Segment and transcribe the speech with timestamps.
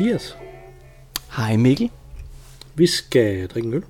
[0.00, 0.36] Mathias.
[1.36, 1.90] Hej Mikkel.
[2.74, 3.84] Vi skal drikke en øl.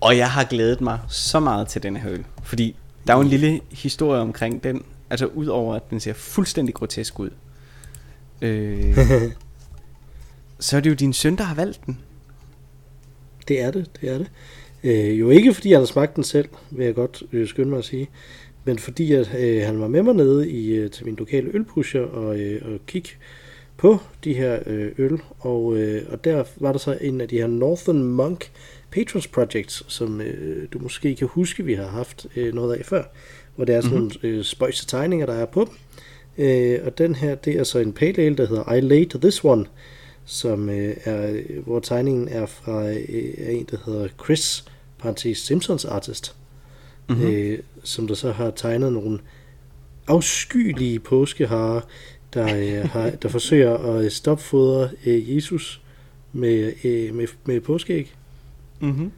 [0.00, 2.24] Og jeg har glædet mig så meget til denne her øl.
[2.42, 2.76] Fordi
[3.06, 4.84] der er jo en lille historie omkring den.
[5.10, 7.30] Altså udover at den ser fuldstændig grotesk ud.
[8.42, 8.98] Øh,
[10.60, 11.98] så er det jo din søn, der har valgt den.
[13.48, 14.30] Det er det, det er det.
[14.82, 17.78] Øh, jo ikke fordi han har smagt den selv, vil jeg godt øh, skynde mig
[17.78, 18.08] at sige.
[18.64, 22.00] Men fordi at, øh, han var med mig nede i, øh, til min lokale ølpusher
[22.00, 23.10] og, øh, og kigge
[23.76, 25.20] på de her øh, øl.
[25.38, 28.50] Og, øh, og der var der så en af de her Northern Monk
[28.90, 33.02] Patrons Projects, som øh, du måske kan huske, vi har haft øh, noget af før.
[33.56, 34.18] Hvor det er sådan mm-hmm.
[34.22, 35.74] nogle øh, spøjse tegninger, der er på dem.
[36.38, 39.44] Øh, og den her, det er så en pale ale, der hedder I Laid This
[39.44, 39.66] One,
[40.24, 42.98] som øh, er, hvor tegningen er fra øh,
[43.38, 44.64] en, der hedder Chris,
[44.98, 46.36] parentes Simpsons artist,
[47.08, 47.26] mm-hmm.
[47.26, 49.18] øh, som der så har tegnet nogle
[50.06, 51.80] afskyelige påskeharer,
[52.34, 55.80] der, øh, har, der forsøger at stopfodre øh, Jesus
[56.32, 58.12] med, øh, med, med påskeæg.
[58.80, 59.10] Mm-hmm.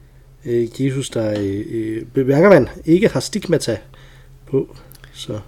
[0.44, 3.78] Øh, Jesus, der øh, øh, bemærker man ikke har stigmata
[4.46, 4.76] på.
[5.12, 5.40] Så.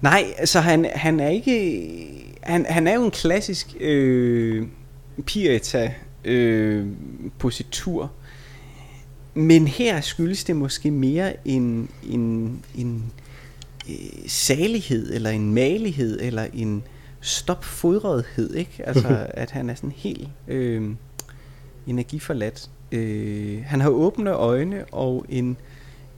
[0.00, 2.32] Nej, altså han, han er ikke...
[2.42, 4.66] Han, han er jo en klassisk øh,
[5.26, 5.94] Pirita
[6.24, 6.86] øh,
[7.38, 8.12] positur.
[9.34, 13.12] Men her skyldes det måske mere en, en, en
[13.88, 16.82] øh, salighed, eller en malighed, eller en
[17.20, 18.82] stopfodrethed, ikke?
[18.86, 20.90] Altså, at han er sådan helt øh,
[21.86, 22.70] energiforladt.
[22.92, 25.56] Øh, han har åbne øjne og en,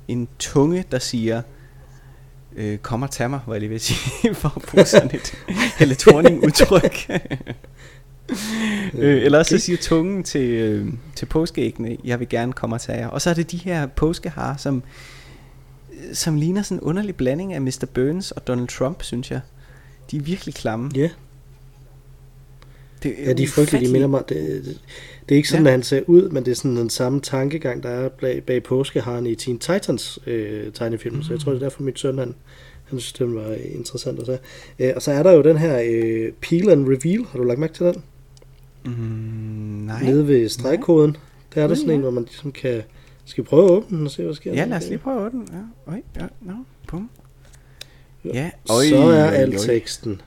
[0.09, 1.42] en tunge, der siger,
[2.56, 5.10] øh, kom og tag mig, var jeg lige ved at sige, for at bruge sådan
[5.15, 5.34] et
[5.84, 7.10] elektroning udtryk.
[8.94, 12.81] øh, eller også så siger tungen til, øh, til påskeæggene, jeg vil gerne komme og
[12.81, 13.09] tage jer.
[13.09, 14.82] Og så er det de her påskehar, som,
[16.12, 17.86] som ligner sådan en underlig blanding af Mr.
[17.94, 19.41] Burns og Donald Trump, synes jeg.
[20.10, 20.91] De er virkelig klamme.
[20.94, 21.10] Ja.
[23.03, 24.22] Det er ja, de er frygtelige, de minder mig.
[24.28, 24.81] Det, det,
[25.28, 25.69] det er ikke sådan, ja.
[25.69, 28.62] at han ser ud, men det er sådan den samme tankegang, der er bag, bag
[28.62, 31.16] påskeharen i Teen Titans øh, tegnefilm.
[31.16, 31.22] Mm.
[31.22, 32.34] Så jeg tror, det er derfor mit søn, han,
[32.84, 34.38] han synes, det var interessant at se.
[34.78, 37.26] Øh, og så er der jo den her øh, Peel and Reveal.
[37.30, 38.03] Har du lagt mærke til den?
[38.84, 38.92] Mm,
[39.86, 40.03] nej.
[40.03, 41.16] Nede ved stregkoden.
[41.54, 41.94] Der er der sådan ja.
[41.94, 42.82] en, hvor man ligesom kan...
[43.28, 45.27] Skal prøve at åbne den og se, hvad sker Ja, lad os lige prøve at
[45.27, 45.49] åbne den.
[45.53, 46.55] Ja, Oj, ja, no,
[46.89, 47.11] bum.
[48.25, 50.21] Ja, Oj, så er al teksten.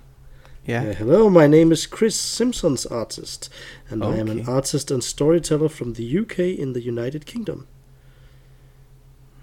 [0.70, 0.90] Yeah.
[0.90, 3.52] Uh, hello, my name is Chris Simpsons artist,
[3.90, 4.18] and okay.
[4.18, 7.66] I am an artist and storyteller from the UK in the United Kingdom.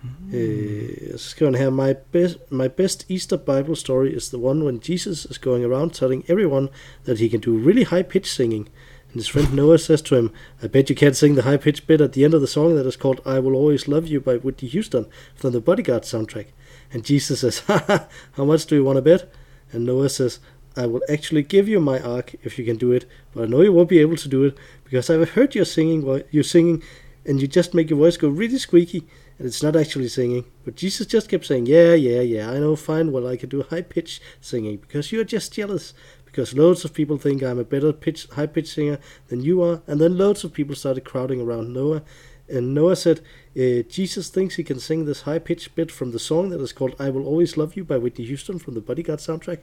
[0.02, 0.08] Mm.
[0.34, 4.64] Uh, så skriver han her, my best, my best Easter Bible story is the one
[4.64, 6.68] when Jesus is going around telling everyone
[7.04, 8.68] that he can do really high pitch singing.
[9.10, 10.32] And his friend Noah says to him,
[10.62, 12.74] I bet you can't sing the high pitched bit at the end of the song
[12.76, 16.48] that is called I Will Always Love You by Whitney Houston from the Bodyguard soundtrack.
[16.92, 19.32] And Jesus says, Ha ha, how much do you want to bet?
[19.72, 20.40] And Noah says,
[20.76, 23.04] I will actually give you my ark if you can do it,
[23.34, 26.22] but I know you won't be able to do it because I've heard your singing,
[26.30, 26.82] you singing,
[27.26, 29.06] and you just make your voice go really squeaky,
[29.38, 30.44] and it's not actually singing.
[30.64, 33.62] But Jesus just kept saying, "Yeah, yeah, yeah, I know fine well I can do
[33.62, 35.94] high pitched singing because you're just jealous."
[36.38, 39.82] Because loads of people think I'm a better pitch, high pitch singer than you are,
[39.88, 42.04] and then loads of people started crowding around Noah,
[42.48, 43.22] and Noah said,
[43.56, 46.72] uh, Jesus thinks he can sing this high pitched bit from the song that is
[46.72, 49.62] called I Will Always Love You by Whitney Houston from the Bodyguard soundtrack.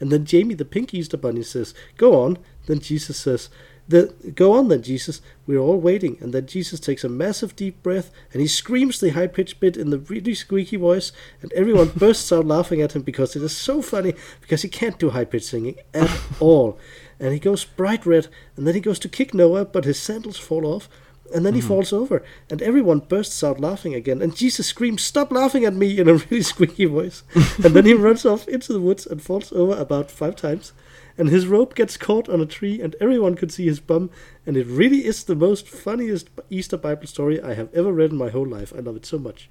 [0.00, 2.38] And then Jamie, the pink Easter bunny, says, Go on.
[2.64, 3.50] Then Jesus says,
[3.88, 5.20] the, Go on then, Jesus.
[5.46, 6.18] We're all waiting.
[6.20, 9.76] And then Jesus takes a massive deep breath and he screams the high pitched bit
[9.76, 11.10] in the really squeaky voice.
[11.40, 14.98] And everyone bursts out laughing at him because it is so funny because he can't
[14.98, 16.78] do high pitched singing at all.
[17.18, 18.28] And he goes bright red.
[18.56, 20.88] And then he goes to kick Noah, but his sandals fall off.
[21.34, 21.68] And then he mm-hmm.
[21.68, 24.22] falls over, and everyone bursts out laughing again.
[24.22, 27.22] And Jesus screams, Stop laughing at me in a really squeaky voice.
[27.34, 30.72] and then he runs off into the woods and falls over about five times.
[31.18, 34.10] And his rope gets caught on a tree, and everyone could see his bum.
[34.46, 38.16] And it really is the most funniest Easter Bible story I have ever read in
[38.18, 38.72] my whole life.
[38.78, 39.50] I love it so much.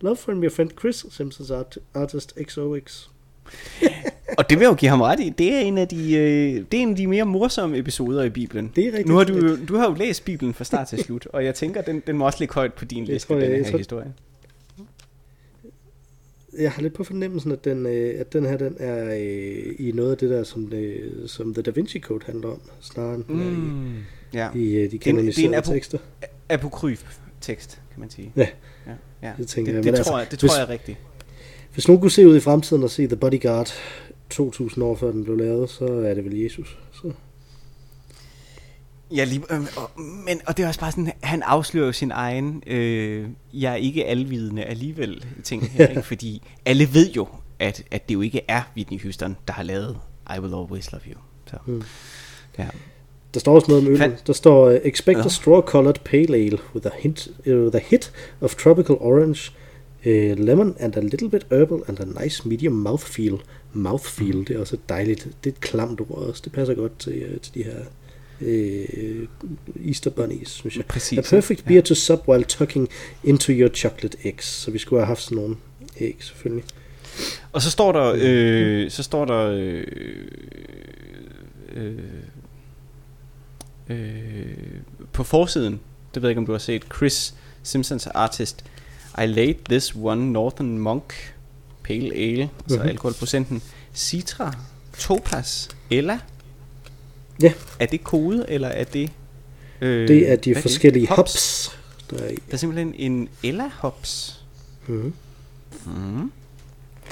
[0.00, 3.08] Love from your friend Chris, Simpsons art- artist XOX.
[4.38, 5.28] og det vil jeg jo give ham ret i.
[5.38, 8.30] Det er en af de, øh, det er en af de mere morsomme episoder i
[8.30, 8.72] Bibelen.
[8.76, 9.08] Det er rigtigt.
[9.08, 11.82] Nu har du, du har jo læst Bibelen fra start til slut, og jeg tænker,
[11.82, 14.12] den, den må også ligge højt på din liste, den her tror, historie.
[16.58, 19.92] Jeg har lidt på fornemmelsen, at den, øh, at den her den er øh, i
[19.94, 23.24] noget af det der, som, det, som The Da Vinci Code handler om, snarere end
[23.28, 24.00] mm, i,
[24.34, 24.48] ja.
[24.54, 25.98] i øh, de kanoniserede apo- tekster.
[26.48, 28.32] apokryf tekst, kan man sige.
[28.36, 28.46] Ja,
[28.86, 29.32] ja, ja.
[29.38, 29.84] det tænker det, jeg.
[29.84, 30.98] Det, det, altså, tror, jeg, det tror jeg er rigtigt.
[31.74, 33.72] Hvis nogen kunne se ud i fremtiden og se The Bodyguard
[34.30, 36.78] 2000 år før den blev lavet, så er det vel Jesus.
[39.16, 42.10] Ja, lige, øh, og, men, og det er også bare sådan, han afslører jo sin
[42.10, 46.02] egen, øh, jeg er ikke alvidende alligevel ting her, ikke?
[46.02, 47.28] fordi alle ved jo,
[47.58, 49.96] at, at det jo ikke er Whitney Houston, der har lavet
[50.36, 51.18] I Will Always Love You.
[51.46, 51.56] Så.
[51.66, 51.82] Mm.
[52.58, 52.66] Ja.
[53.34, 53.98] Der står også noget om øl.
[53.98, 55.24] Fan- Der står, uh, expect Ja.
[55.24, 59.52] a straw-colored pale ale with a hint, uh, with a hit of tropical orange,
[60.06, 63.38] uh, lemon and a little bit herbal and a nice medium mouthfeel.
[63.72, 64.44] Mouthfeel, Mm.
[64.44, 66.42] det er også et dejligt, det er et klamt ord også.
[66.44, 67.76] Det passer godt til, uh, til de her
[68.40, 70.84] uh, Easter bunnies, synes jeg.
[70.86, 71.18] Præcis.
[71.18, 72.88] A perfect beer to sup while tucking
[73.24, 74.44] into your chocolate eggs.
[74.46, 75.56] Så vi skulle have haft sådan nogle
[76.00, 76.64] æg, selvfølgelig.
[77.52, 79.84] Og så står der, øh, så står der, øh,
[81.74, 81.92] øh,
[83.88, 84.46] øh,
[85.12, 85.80] på forsiden,
[86.14, 88.64] det ved jeg ikke om du har set, Chris Simpsons artist,
[89.22, 91.34] I laid this one Northern Monk
[91.84, 92.88] Pale Ale, altså Mhm.
[92.88, 93.62] alkoholprocenten,
[93.94, 94.52] Citra,
[94.98, 96.18] Topaz, Ella.
[97.42, 97.52] Ja.
[97.78, 99.10] Er det kode, eller er det...
[99.80, 101.70] Øh, Det er de forskellige hops,
[102.10, 102.34] der er i.
[102.34, 104.40] Der er simpelthen en Ella hops.
[104.86, 105.12] Mm-hmm.
[105.86, 106.32] Mm.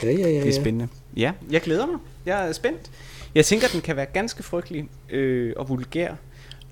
[0.02, 0.28] Ja, ja, ja.
[0.28, 0.60] Det er ja.
[0.60, 0.88] spændende.
[1.16, 1.96] Ja, jeg glæder mig.
[2.26, 2.90] Jeg er spændt.
[3.34, 6.14] Jeg tænker, den kan være ganske frygtelig øh, og vulgær,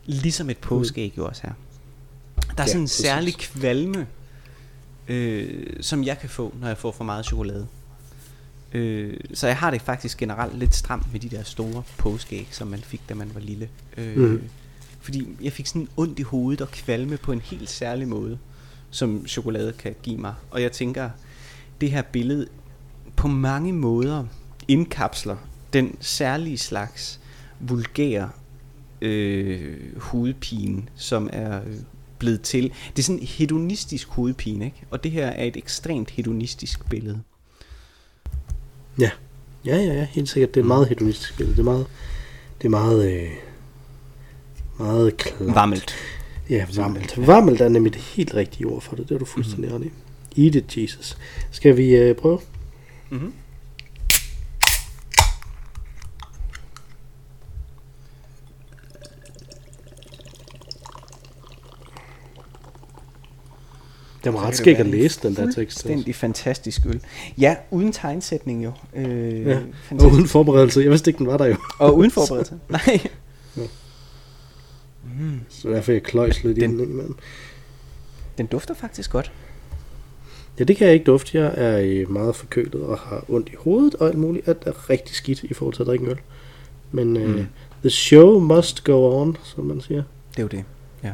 [0.05, 1.53] ligesom et påskeæg jo også her.
[2.57, 4.07] Der er Ja, sådan en særlig kvalme,
[5.09, 7.67] øh, som jeg kan få, når jeg får for meget chokolade.
[8.75, 12.69] Øh, så jeg har det faktisk generelt lidt stramt med de der store påskeæg, som
[12.69, 13.69] man fik, da man var lille.
[13.97, 14.43] Øh, Mhm.
[15.01, 18.39] Fordi jeg fik sådan ondt i hovedet og kvalme på en helt særlig måde,
[18.91, 20.35] som chokolade kan give mig.
[20.51, 21.11] Og jeg tænker,
[21.81, 22.47] det her billede
[23.17, 24.25] på mange måder
[24.69, 25.37] indkapsler
[25.73, 27.21] den særlige slags
[27.61, 28.31] vulgære
[29.01, 31.61] øh, hovedpine, som er
[32.19, 32.63] blevet til.
[32.97, 34.83] Det er sådan en hedonistisk hovedpine, ikke?
[34.91, 37.21] Og det her er et ekstremt hedonistisk billede.
[38.99, 39.11] Ja.
[39.67, 40.55] Ja, ja, ja, helt sikkert.
[40.55, 41.57] Det er et meget hedonistisk billede.
[41.57, 41.87] Det er meget,
[42.59, 43.31] det er meget, øh,
[44.79, 45.55] meget klart.
[45.55, 45.95] Varmelt.
[46.51, 47.27] Ja, varmelt.
[47.27, 49.09] Varmelt er nemlig det helt rigtige ord for det.
[49.09, 49.91] Det er du fuldstændig ret i.
[50.45, 51.19] Eat it, Jesus.
[51.51, 52.39] Skal vi øh, prøve?
[53.11, 53.33] Mm-hmm.
[64.25, 65.57] Det var ret skægt at læse den der tekst.
[65.83, 67.01] Fuldstændig fantastisk øl.
[67.39, 68.73] Ja, uden tegnsætning jo.
[68.95, 69.59] Øh, Ja,
[69.91, 70.81] Og uden forberedelse.
[70.81, 71.57] Jeg vidste ikke, den var der jo.
[71.79, 72.59] Og uden forberedelse.
[72.69, 73.01] Nej.
[75.05, 75.41] Mm.
[75.49, 77.17] Så derfor jeg kløjs lidt i Den- den imellem.
[78.39, 79.33] Den dufter faktisk godt.
[80.59, 81.39] Ja, det kan jeg ikke dufte.
[81.39, 84.49] Jeg er øh, meget forkølet og har ondt i hovedet og alt muligt.
[84.49, 86.19] Alt er rigtig skidt i forhold til at drikke øl.
[86.93, 87.47] Men øh, Mm.
[87.81, 90.03] the show must go on, som man siger.
[90.31, 90.65] Det er jo det.
[91.05, 91.13] Ja.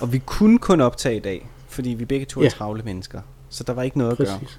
[0.00, 2.50] Og vi kunne kun optage i dag, fordi vi begge to er Ja.
[2.50, 3.20] travle mennesker.
[3.48, 4.38] Så der var ikke noget at gøre.
[4.38, 4.58] Præcis.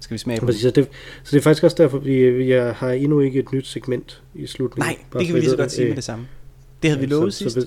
[0.00, 0.62] Skal vi smage på Præcis.
[0.62, 0.88] Så det,
[1.24, 4.46] så det er faktisk også derfor, vi jeg har endnu ikke et nyt segment i
[4.46, 4.88] slutningen.
[4.90, 6.26] Nej, Bare det kan vi lige så godt sige Øh, med det samme.
[6.82, 7.54] Det havde vi lovet så, sidst.
[7.54, 7.66] Så,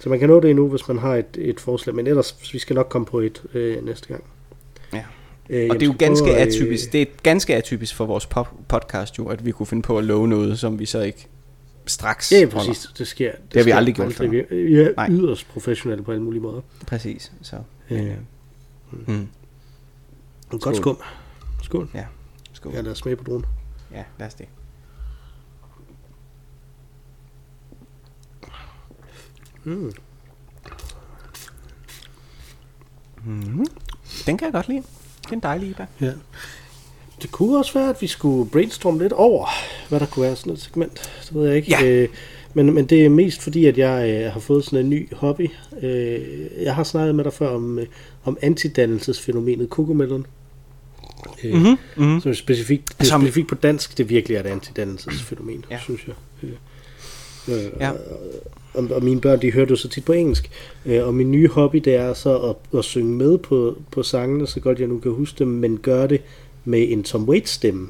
[0.00, 2.58] så man kan nå det endnu, hvis man har et, et forslag, men ellers vi
[2.58, 4.24] skal nok komme på et øh, næste gang.
[4.92, 5.04] Ja.
[5.50, 6.92] Øh, Og det er jo ganske prøve øh, atypisk.
[6.92, 10.04] Det er ganske atypisk for vores pop- podcast jo, at vi kunne finde på at
[10.04, 11.26] love noget, som vi så ikke
[11.88, 12.56] straks Ja, holder.
[12.66, 12.86] præcis.
[12.98, 13.32] Det sker.
[13.52, 15.10] Det, har vi aldrig gjort Vi, vi er Nej.
[15.10, 16.60] yderst professionelle på alle mulige måder.
[16.86, 17.32] Præcis.
[17.42, 17.56] Så.
[17.90, 18.10] Øh,
[19.06, 19.28] Mm.
[20.50, 20.76] Godt Skål.
[20.76, 20.98] skum.
[21.62, 21.90] Skål.
[22.52, 22.72] Skål.
[22.72, 23.44] Ja, lad os smage på dronen.
[23.92, 24.46] Ja, lad os det.
[29.64, 29.92] Mm.
[33.24, 33.66] Mm.
[34.26, 34.82] Den kan jeg godt lide.
[35.22, 35.86] Det er en dejlig IPA.
[36.00, 36.12] Ja.
[37.22, 39.46] Det kunne også være, at vi skulle brainstorme lidt over,
[39.88, 40.92] hvad der kunne være sådan et segment.
[41.26, 41.70] Det ved jeg ikke.
[41.70, 41.86] Ja.
[41.86, 42.08] Øh,
[42.54, 45.50] men, men det er mest fordi, at jeg øh, har fået sådan en ny hobby.
[45.82, 46.20] Øh,
[46.62, 47.86] jeg har snakket med dig før om, øh,
[48.24, 50.26] om antidannelsesfænomenet kokomelon.
[51.44, 51.76] Øh, Mm-hmm.
[51.96, 52.20] Mm-hmm.
[52.20, 55.78] Som er specifikt, det er Som- specifikt på dansk, det virkelig er et antidannelsesfænomen, Ja.
[55.82, 56.14] synes jeg.
[56.42, 56.50] Øh,
[57.48, 57.90] Øh, Ja.
[58.74, 60.50] og, og mine børn, de hører jo så tit på engelsk.
[60.86, 64.46] Øh, og min nye hobby, det er så at, at synge med på, på sangene,
[64.46, 66.20] så godt jeg nu kan huske dem, men gøre det
[66.68, 67.88] med en Tom Waits stemme.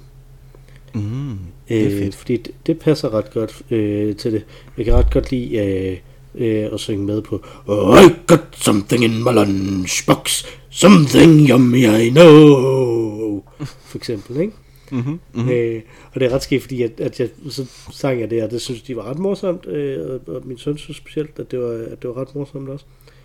[0.95, 1.39] Mm.
[1.69, 2.15] Det er Øh, fedt.
[2.15, 4.45] fordi det, det passer ret godt øh, til det.
[4.77, 5.97] Jeg kan ret godt lide øh,
[6.35, 12.11] øh, at synge med på oh, I got something in my lunchbox, something yummy I
[12.11, 13.45] know.
[13.65, 14.53] For eksempel, ikke?
[14.93, 15.21] Mm-hmm.
[15.35, 15.49] Mm.
[15.51, 15.83] Øh,
[16.13, 18.61] og det er ret skidt, fordi at, at jeg, så sang jeg det, og det
[18.61, 21.69] synes de var ret morsomt, øh, og, og min søn synes specielt, at det var,
[21.91, 22.85] at det var ret morsomt også.
[22.89, 23.18] Øh,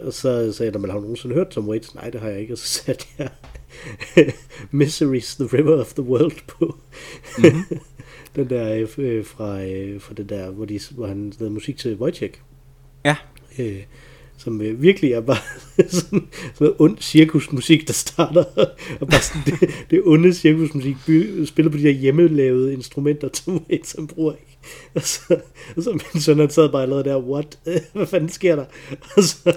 [0.00, 1.94] og så sagde jeg, men har du nogensinde hørt Tom Waits?
[1.94, 2.54] Nej, det har jeg ikke.
[2.54, 3.30] Og så satte jeg
[4.74, 6.76] Misery's the River of the World på.
[7.38, 7.78] Mm-hmm.
[8.36, 11.96] den der øh, fra, øh, fra den der, hvor, de, hvor han lavede musik til
[11.96, 12.40] Wojciech.
[13.04, 13.16] Ja.
[13.58, 13.82] Øh,
[14.36, 15.36] som øh, virkelig er bare
[15.76, 16.22] sådan, sådan
[16.60, 18.44] noget ond cirkusmusik, der starter,
[19.00, 23.64] og bare sådan det, det onde cirkusmusik by, spiller på de her hjemmelavede instrumenter, som
[23.70, 24.34] Waits bruger.
[24.94, 25.40] Og så,
[25.76, 27.58] og så min søn, han sad bare allerede der, what?
[27.92, 28.64] Hvad fanden sker der?
[29.16, 29.56] Og så,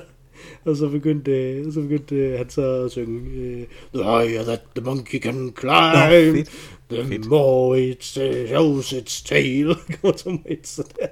[0.66, 4.62] og så begyndte, øh, så begyndte øh, han så at synge, øh, The higher that
[4.76, 6.50] the monkey can Nå, climb, fedt.
[6.90, 7.26] The Fedt.
[7.26, 9.76] more it shows its tail.
[10.02, 11.08] Går Tom Waits sådan der?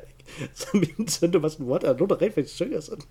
[0.53, 3.03] Så min søn, det var sådan, what, er der nogen, der rent faktisk synger sådan?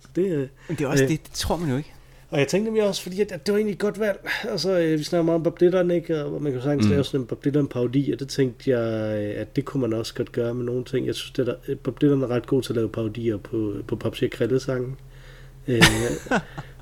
[0.00, 1.92] Så det, øh, Men det er også øh, det, det tror man jo ikke.
[2.32, 4.28] Og jeg tænkte nemlig også, fordi at, at det var egentlig godt valg.
[4.50, 6.24] Altså, øh, vi snakker meget om Bob Dylan, ikke?
[6.24, 6.90] Og man kan sagtens Mm.
[6.90, 9.92] lave sådan en Bob Dylan parodi, og det tænkte jeg, øh, at det kunne man
[9.92, 11.06] også godt gøre med nogle ting.
[11.06, 13.72] Jeg synes, det der, øh, Bob Dylan er ret god til at lave parodier på,
[13.88, 14.96] på Popsi og Krille sangen.
[15.68, 15.82] Øh,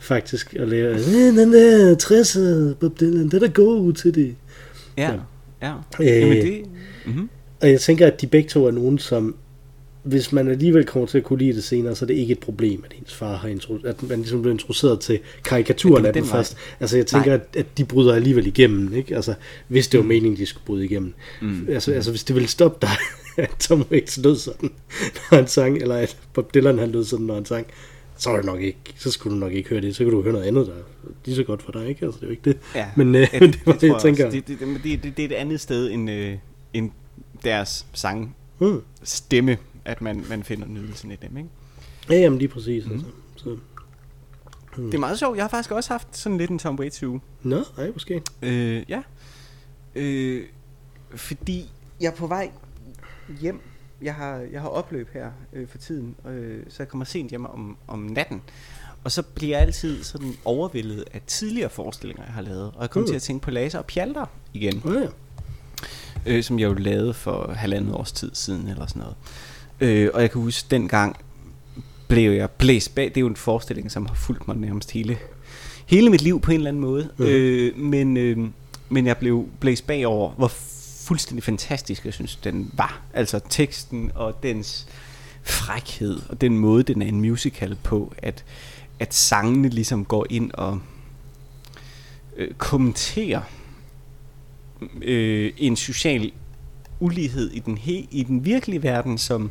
[0.01, 4.35] faktisk, at lave, "Øh, den der 60'er Bob Dylan, det er god til det.
[4.99, 5.13] Ja,
[5.63, 5.73] Ja.
[6.01, 6.01] ja.
[6.01, 6.63] Øh, Jamen det...
[7.07, 7.29] Mm-hmm.
[7.61, 9.37] Og jeg tænker, at de begge to er nogen, som
[10.03, 12.39] hvis man alligevel kommer til at kunne lide det senere, så er det ikke et
[12.39, 16.23] problem, at ens far har intro- at man ligesom bliver introduceret til karikaturen af den
[16.23, 16.57] den først.
[16.81, 19.17] Altså jeg tænker, at, at, de bryder alligevel igennem, ikke?
[19.17, 19.35] Altså
[19.69, 21.15] hvis det var meningen, de skulle bryde igennem.
[21.43, 21.67] Mm.
[21.69, 22.97] Altså, altså hvis det ville stoppe dig,
[23.45, 24.71] at Tom Waits lød sådan,
[25.31, 27.67] når han sang, eller at Bob Dylan han lød sådan, når han sang,
[28.17, 30.23] så er det nok ikke, så skulle du nok ikke høre det, så kan du
[30.23, 32.05] høre noget andet, der er lige så godt for dig, ikke?
[32.07, 32.57] Altså det er jo ikke det.
[32.75, 34.31] Ja, Men, øh, ja, det var det, jeg tror tænker.
[34.31, 36.35] Det, det, det, det, det, det er et andet sted end, øh,
[36.75, 36.91] end
[37.45, 38.81] deres sang Mm.
[39.03, 41.49] stemme, at man, man finder nydelsen i dem, ikke?
[42.11, 42.85] Ja, jamen lige præcis.
[42.87, 42.95] Mhm.
[42.95, 43.07] Altså.
[43.37, 43.57] Så.
[44.77, 45.37] Det er meget sjovt.
[45.37, 47.21] Jeg har faktisk også haft sådan lidt en Tom Waits uge.
[47.43, 48.23] Nå, ej, måske.
[48.43, 49.03] Øh, ja.
[49.95, 50.45] Øh,
[51.15, 51.71] fordi
[52.01, 52.51] jeg er på vej
[53.41, 53.61] hjem.
[54.03, 57.45] Jeg har, jeg har opløb her øh, for tiden, øh, så jeg kommer sent hjem
[57.47, 58.43] om, om natten.
[59.05, 62.73] Og så bliver jeg altid sådan overvældet af tidligere forestillinger, jeg har lavet.
[62.75, 63.11] Og jeg kommer Mm.
[63.11, 64.83] til at tænke på Laser og Pjalter igen.
[64.85, 65.07] Ja.
[66.27, 69.17] øh, som jeg jo lavede for halvandet års tid siden eller sådan noget.
[69.81, 71.17] Øh, og jeg kan huske, dengang
[72.09, 73.05] blev jeg blæst bag.
[73.05, 75.19] Det er jo en forestilling, som har fulgt mig nærmest hele,
[75.87, 77.09] hele mit liv på en eller anden måde.
[77.17, 77.27] Mhm.
[77.27, 78.39] Øh, men, øh,
[78.89, 80.49] men jeg blev blæst bagover, hvor
[81.05, 83.01] fuldstændig fantastisk jeg synes, den var.
[83.15, 84.87] Altså teksten og dens
[85.43, 88.45] frækhed, og den måde, den er en musical på, at,
[88.99, 90.81] at sangene ligesom går ind og
[92.37, 93.41] øh, kommenterer
[95.03, 96.33] øh, en social
[97.01, 99.51] ulighed i den, he, i den virkelige verden, som,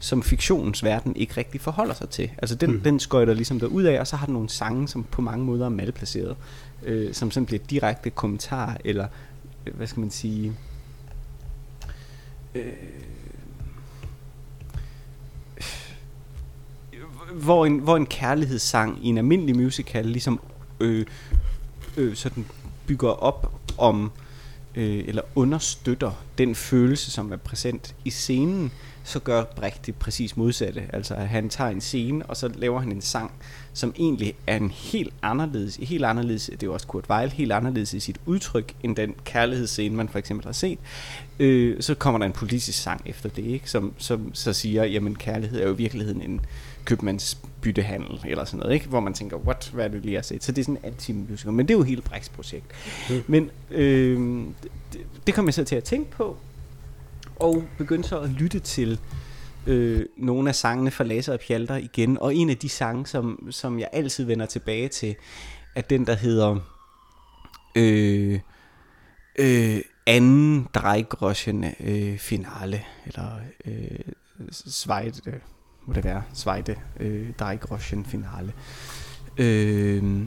[0.00, 2.30] som fiktionens verden ikke rigtig forholder sig til.
[2.38, 2.80] Altså den, Mm.
[2.80, 5.64] den skøjter ligesom derud af, og så har den nogle sange, som på mange måder
[5.64, 6.36] er malplaceret,
[6.82, 9.06] øh, som sådan bliver direkte kommentar, eller
[9.66, 10.52] øh, hvad skal man sige,
[12.54, 12.72] øh,
[17.32, 20.40] hvor en, hvor en kærlighedssang i en almindelig musical ligesom
[20.80, 21.06] øh,
[21.96, 22.46] øh, sådan
[22.86, 24.10] bygger op om
[24.78, 28.72] øh, eller understøtter den følelse, som er præsent i scenen,
[29.04, 30.82] så gør Brecht det præcis modsatte.
[30.92, 33.32] Altså at han tager en scene, og så laver han en sang,
[33.72, 37.52] som egentlig er en helt anderledes, helt anderledes, det er jo også Kurt Weill, helt
[37.52, 40.78] anderledes i sit udtryk, end den kærlighedsscene, man for eksempel har set.
[41.38, 43.70] Øh, så kommer der en politisk sang efter det, ikke?
[43.70, 46.40] Som, som så siger, jamen kærlighed er jo i virkeligheden en
[46.84, 48.88] købmands købmandsbyttehandel, eller sådan noget, ikke?
[48.88, 50.38] Hvor man tænker, what, hvad er det lige at se?
[50.40, 52.66] Så det er sådan en anti-musical, men det er jo hele Brechts projekt.
[53.10, 53.22] Mm.
[53.26, 54.44] Men øh,
[54.92, 56.36] det, det kom jeg så til at tænke på,
[57.36, 59.00] og begyndte så at lytte til
[59.66, 63.48] øh, nogle af sangene fra Laser og Pjalter igen, og en af de sange, som,
[63.50, 65.16] som jeg altid vender tilbage til,
[65.76, 66.56] er den, der hedder
[67.76, 68.40] øh,
[69.38, 73.98] øh, anden Dreigroschen øh, finale, eller øh,
[74.52, 75.40] Zweite,
[75.88, 78.52] må det være, Zweite øh, Dreigroschen finale,
[79.36, 80.22] øh,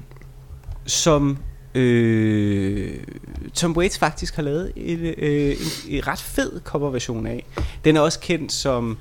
[0.86, 1.38] som
[1.75, 3.03] øh,
[3.53, 5.51] Tom Waits faktisk har lavet et, øh,
[5.88, 7.46] en, en ret fed coverversion af.
[7.86, 8.98] Den er også kendt som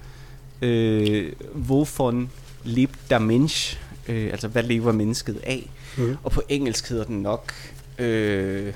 [0.63, 1.33] øh,
[1.69, 2.31] Wovon
[2.65, 5.71] lebt der Mensch, øh, altså hvad lever mennesket af.
[5.97, 6.17] Mhm.
[6.23, 7.53] Og på engelsk hedder den nok...
[7.99, 8.73] Øh,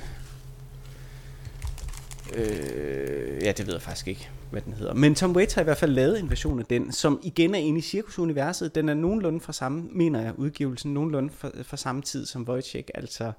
[2.35, 4.95] øh, ja, det ved jeg faktisk ikke, hvad den hedder.
[4.95, 7.59] Men Tom Waits har i hvert fald lavet en version af den, som igen er
[7.59, 8.75] inde i cirkusuniverset.
[8.75, 12.89] Den er nogenlunde fra samme, mener jeg, udgivelsen, nogenlunde fra, fra samme tid som Wojciech,
[12.95, 13.33] altså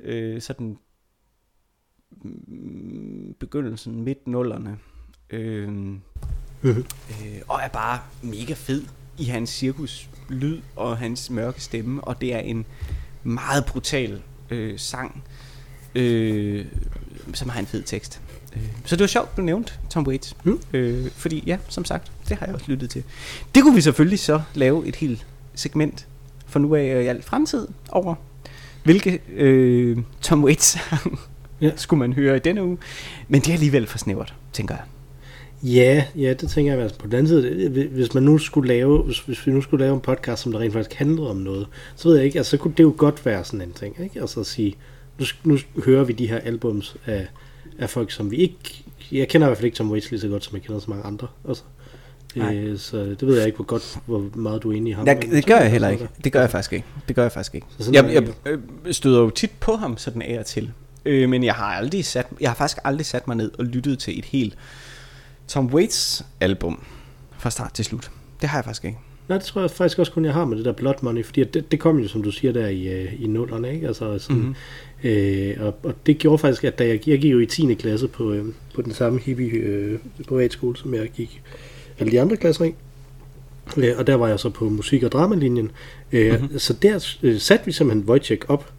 [0.00, 0.78] øh, sådan
[2.22, 4.78] mm, begyndelsen, midt nullerne.
[5.30, 5.68] Øh,
[6.64, 6.76] øh,
[7.48, 8.82] og er bare mega fed
[9.18, 12.66] i hans cirkus lyd og hans mørke stemme, og det er en
[13.22, 15.24] meget brutal øh, sang,
[15.94, 16.66] øh,
[17.34, 18.22] som har en fed tekst.
[18.56, 20.36] Øh, så det var sjovt, du nævnte Tom Waits.
[20.44, 20.60] Mm.
[20.72, 23.02] Øh, fordi ja, som sagt, det har jeg også lyttet til.
[23.54, 26.06] Det kunne vi selvfølgelig så lave et helt segment
[26.46, 28.14] for nu af i al fremtid over,
[28.84, 30.78] hvilke øh, Tom Waits
[31.60, 31.70] Ja.
[31.76, 32.78] skulle man høre i denne uge.
[33.28, 34.84] Men det er alligevel for snævert, tænker jeg.
[35.62, 37.68] Ja, ja, det tænker jeg altså på den anden side.
[37.88, 40.58] Hvis man nu skulle lave, hvis, hvis vi nu skulle lave en podcast, som der
[40.58, 41.66] rent faktisk handlede om noget,
[41.96, 44.20] så ved jeg ikke, altså så kunne det jo godt være sådan en ting, ikke?
[44.20, 44.74] Altså at sige,
[45.18, 47.26] nu, nu hører vi de her albums af,
[47.78, 50.28] af folk, som vi ikke, jeg kender i hvert fald ikke Tom Waits lige så
[50.28, 51.62] godt, som jeg kender så mange andre, altså.
[52.36, 52.56] Nej.
[52.56, 55.04] Øh, så det ved jeg ikke, hvor godt, hvor meget du er inde i ham.
[55.04, 56.08] Men det gør jeg heller ikke.
[56.24, 56.86] Det gør jeg faktisk ikke.
[57.08, 57.66] Det gør jeg faktisk ikke.
[57.92, 58.58] Jeg, jeg det øh,
[58.92, 60.72] støder jo tit på ham sådan af og til.
[61.04, 63.98] Øh, men jeg har aldrig sat, jeg har faktisk aldrig sat mig ned og lyttet
[63.98, 64.56] til et helt
[65.48, 66.82] Tom Waits album
[67.38, 68.10] fra start til slut.
[68.40, 68.98] Det har jeg faktisk ikke.
[69.28, 71.44] Nej, det tror jeg faktisk også kun, jeg har med det der Blood Money, fordi
[71.44, 73.86] det, det kom jo, som du siger, der i, øh, i nullerne, ikke?
[73.86, 74.46] Altså sådan, Mhm.
[75.02, 75.10] mm-hmm.
[75.10, 77.74] øh, og, og det gjorde faktisk, at da jeg, jeg gik jo i 10.
[77.74, 79.98] klasse på, øh, på den samme hippie øh,
[80.28, 81.42] privatskole, som jeg gik
[81.98, 82.74] alle de andre klasser i.
[83.76, 85.70] Øh, og der var jeg så på musik- og dramalinjen.
[86.12, 86.42] Øh, Mhm.
[86.42, 86.58] mm-hmm.
[86.58, 88.72] Så der øh, satte vi simpelthen Wojciech op,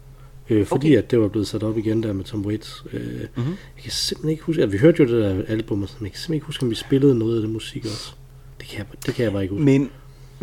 [0.50, 0.98] øh, fordi Okay.
[0.98, 2.84] at det var blevet sat op igen der med Tom Waits.
[2.92, 3.46] Øh, Mhm.
[3.76, 6.06] Jeg kan simpelthen ikke huske, at vi hørte jo det der album, og sådan, men
[6.06, 8.12] jeg kan simpelthen ikke huske, om vi spillede noget af det musik også.
[8.60, 9.64] Det kan jeg, det kan jeg bare ikke huske.
[9.64, 9.90] Men,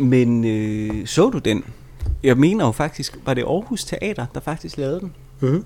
[0.02, 1.64] men øh, så du den?
[2.22, 5.12] Jeg mener jo faktisk, var det Aarhus Teater, der faktisk lavede den?
[5.40, 5.64] Mm-hmm.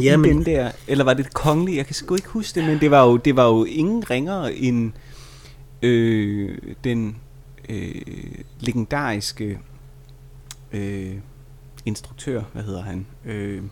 [0.00, 0.36] Ja, men...
[0.36, 1.76] Den der, eller var det det kongelige?
[1.76, 4.54] Jeg kan sgu ikke huske det, men det var jo, det var jo ingen ringere
[4.54, 4.92] end
[5.82, 7.16] øh, den
[7.68, 7.94] øh,
[8.60, 9.58] legendariske
[10.72, 11.14] øh,
[11.84, 13.06] instruktør, hvad hedder han?
[13.24, 13.62] Øh,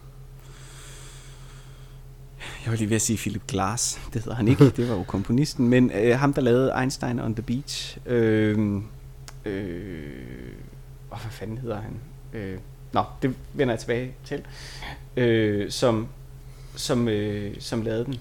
[2.65, 5.03] jeg var lige ved at sige Philip Glass, det hedder han ikke, det var jo
[5.03, 8.83] komponisten, men øh, ham der lavede Einstein on the Beach, øh,
[9.49, 10.53] øh,
[11.11, 12.01] oh, hvad fanden hedder han?
[12.33, 12.59] Øh,
[12.93, 14.43] nå, det vender jeg tilbage til,
[15.17, 16.09] øh, som,
[16.77, 18.15] som, øh, som lavede den.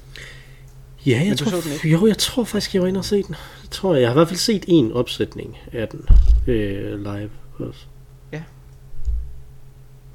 [1.05, 1.89] Ja, jeg tror, den ikke?
[1.89, 3.35] jo, jeg tror faktisk, jeg var inde og se den.
[3.63, 6.05] Jeg tror, jeg har i hvert fald set en opsætning af den
[6.47, 7.29] øh, live
[7.59, 7.85] også.
[8.31, 8.43] Ja.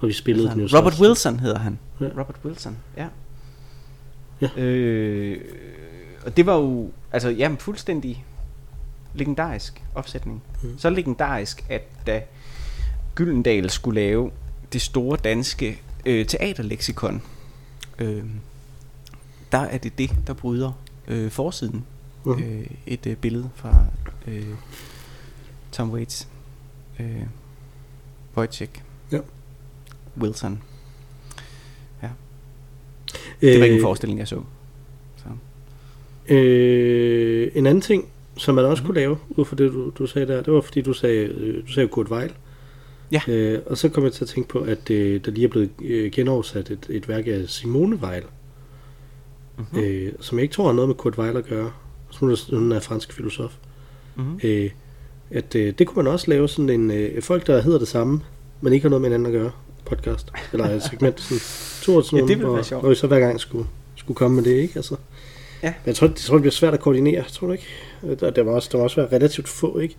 [0.00, 0.78] Og vi spillede Hvad den jo?
[0.78, 1.02] Robert så.
[1.02, 1.78] Wilson hedder han.
[2.00, 2.06] Ja.
[2.06, 3.06] Robert Wilson, ja.
[4.40, 4.62] Ja.
[4.62, 5.40] Øh,
[6.26, 8.24] og det var jo, altså, jamen, fuldstændig
[9.14, 10.42] legendarisk opsætning.
[10.62, 10.78] Mm.
[10.78, 12.22] Så legendarisk, at da
[13.14, 14.30] Gyldendal skulle lave
[14.72, 17.22] det store danske øh, teaterleksikon,
[17.98, 18.24] øh,
[19.52, 20.72] der er det det, der bryder
[21.08, 21.84] øh, forsiden.
[22.24, 22.32] Mm.
[22.42, 23.84] Øh, et øh, billede fra
[24.26, 24.46] øh,
[25.72, 26.28] Tom Waits,
[27.00, 27.22] øh,
[28.36, 28.72] Wojciech,
[29.12, 29.18] Ja.
[30.18, 30.62] Wilson.
[33.40, 34.42] Det var ikke en Øh, forestilling, jeg så.
[35.16, 35.24] så.
[36.34, 38.04] Øh, en anden ting,
[38.36, 38.86] som man også Mhm.
[38.86, 41.66] kunne lave, ud fra det, du, du sagde der, det var fordi, du sagde, øh,
[41.66, 42.32] du sagde Kurt Weill.
[43.12, 43.20] Ja.
[43.28, 45.70] Øh, og så kom jeg til at tænke på, at øh, der lige er blevet
[45.84, 48.22] øh, genoversat et, et værk af Simone Weil,
[49.58, 49.80] Mm-hmm.
[49.80, 51.72] øh, som jeg ikke tror har noget med Kurt Weill at gøre.
[52.20, 53.52] Hun er, hun er fransk filosof.
[54.16, 54.40] Mm-hmm.
[54.44, 54.70] Øh,
[55.30, 58.20] at øh, det kunne man også lave sådan en øh, folk, der hedder det samme,
[58.60, 59.50] men ikke har noget med hinanden at gøre
[59.84, 60.32] podcast.
[60.52, 61.38] Eller et segment, sådan
[61.84, 62.82] to og sådan Ja, det ville hvor, være sjovt.
[62.82, 63.66] hvor vi så hver gang skulle,
[63.96, 64.76] skulle komme med det, ikke?
[64.76, 64.96] Altså.
[65.62, 65.68] Ja.
[65.68, 67.66] Men jeg tror, det, jeg tror, det bliver svært at koordinere, tror du ikke?
[68.20, 69.96] Der, der, må også, der må også være relativt få, ikke?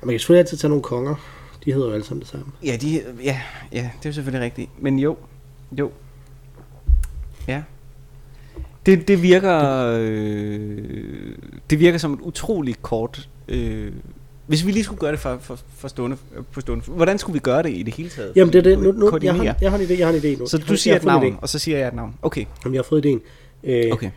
[0.00, 1.14] Og man kan selvfølgelig altid tage nogle konger.
[1.64, 2.46] De hedder jo alle sammen det samme.
[2.64, 3.40] Ja, de, ja,
[3.72, 4.70] ja, det er jo selvfølgelig rigtigt.
[4.82, 5.16] Men jo,
[5.78, 5.90] jo.
[7.48, 7.62] Ja.
[8.86, 10.78] Det, det virker øh,
[11.70, 13.92] det virker som et utroligt kort øh,
[14.46, 16.16] hvis vi lige skulle gøre det for, for, for stående,
[16.52, 18.32] på stående hvordan skulle vi gøre det i det hele taget?
[18.36, 18.78] Jamen det er det.
[18.78, 20.46] Nu, nu, jeg, har, jeg har en idé, jeg har en idé nu.
[20.46, 21.36] Så du siger et navn, idé.
[21.40, 22.14] og så siger jeg et navn.
[22.22, 23.20] Okay, Jamen, jeg har fået idéen.
[23.64, 24.10] Øh, okay.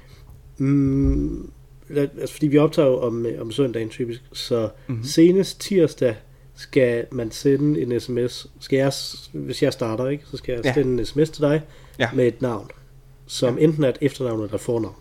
[0.57, 1.49] Mm,
[1.95, 4.71] altså, fordi vi optager jo om, øh, om søndagen typisk, så Mhm.
[4.87, 5.03] mm-hmm.
[5.03, 6.15] senest tirsdag
[6.55, 8.47] skal man sende en sms.
[8.59, 8.91] Skal jeg,
[9.33, 10.73] hvis jeg starter, ikke, så skal jeg Ja.
[10.73, 11.61] sende en sms til dig
[11.99, 12.09] Ja.
[12.15, 12.67] med et navn,
[13.25, 13.63] som ja.
[13.63, 14.95] enten er et efternavn eller et fornavn.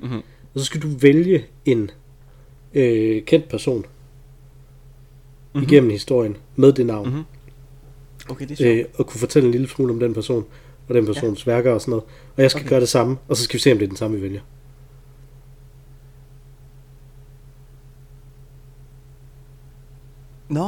[0.00, 0.20] Mm-hmm.
[0.54, 1.90] Og så skal du vælge en
[2.74, 3.86] øh, kendt person Mhm.
[5.54, 5.68] mm-hmm.
[5.72, 7.08] igennem historien med det navn.
[7.10, 7.22] Mhm.
[8.28, 8.78] Okay, det er sjovt.
[8.78, 10.44] Øh, og kunne fortælle en lille smule om den person
[10.88, 11.52] og den persons ja.
[11.52, 12.04] værker og sådan noget.
[12.36, 12.68] Og jeg skal okay.
[12.68, 14.40] gøre det samme, og så skal vi se, om det er den samme, vi vælger.
[20.50, 20.66] Nå,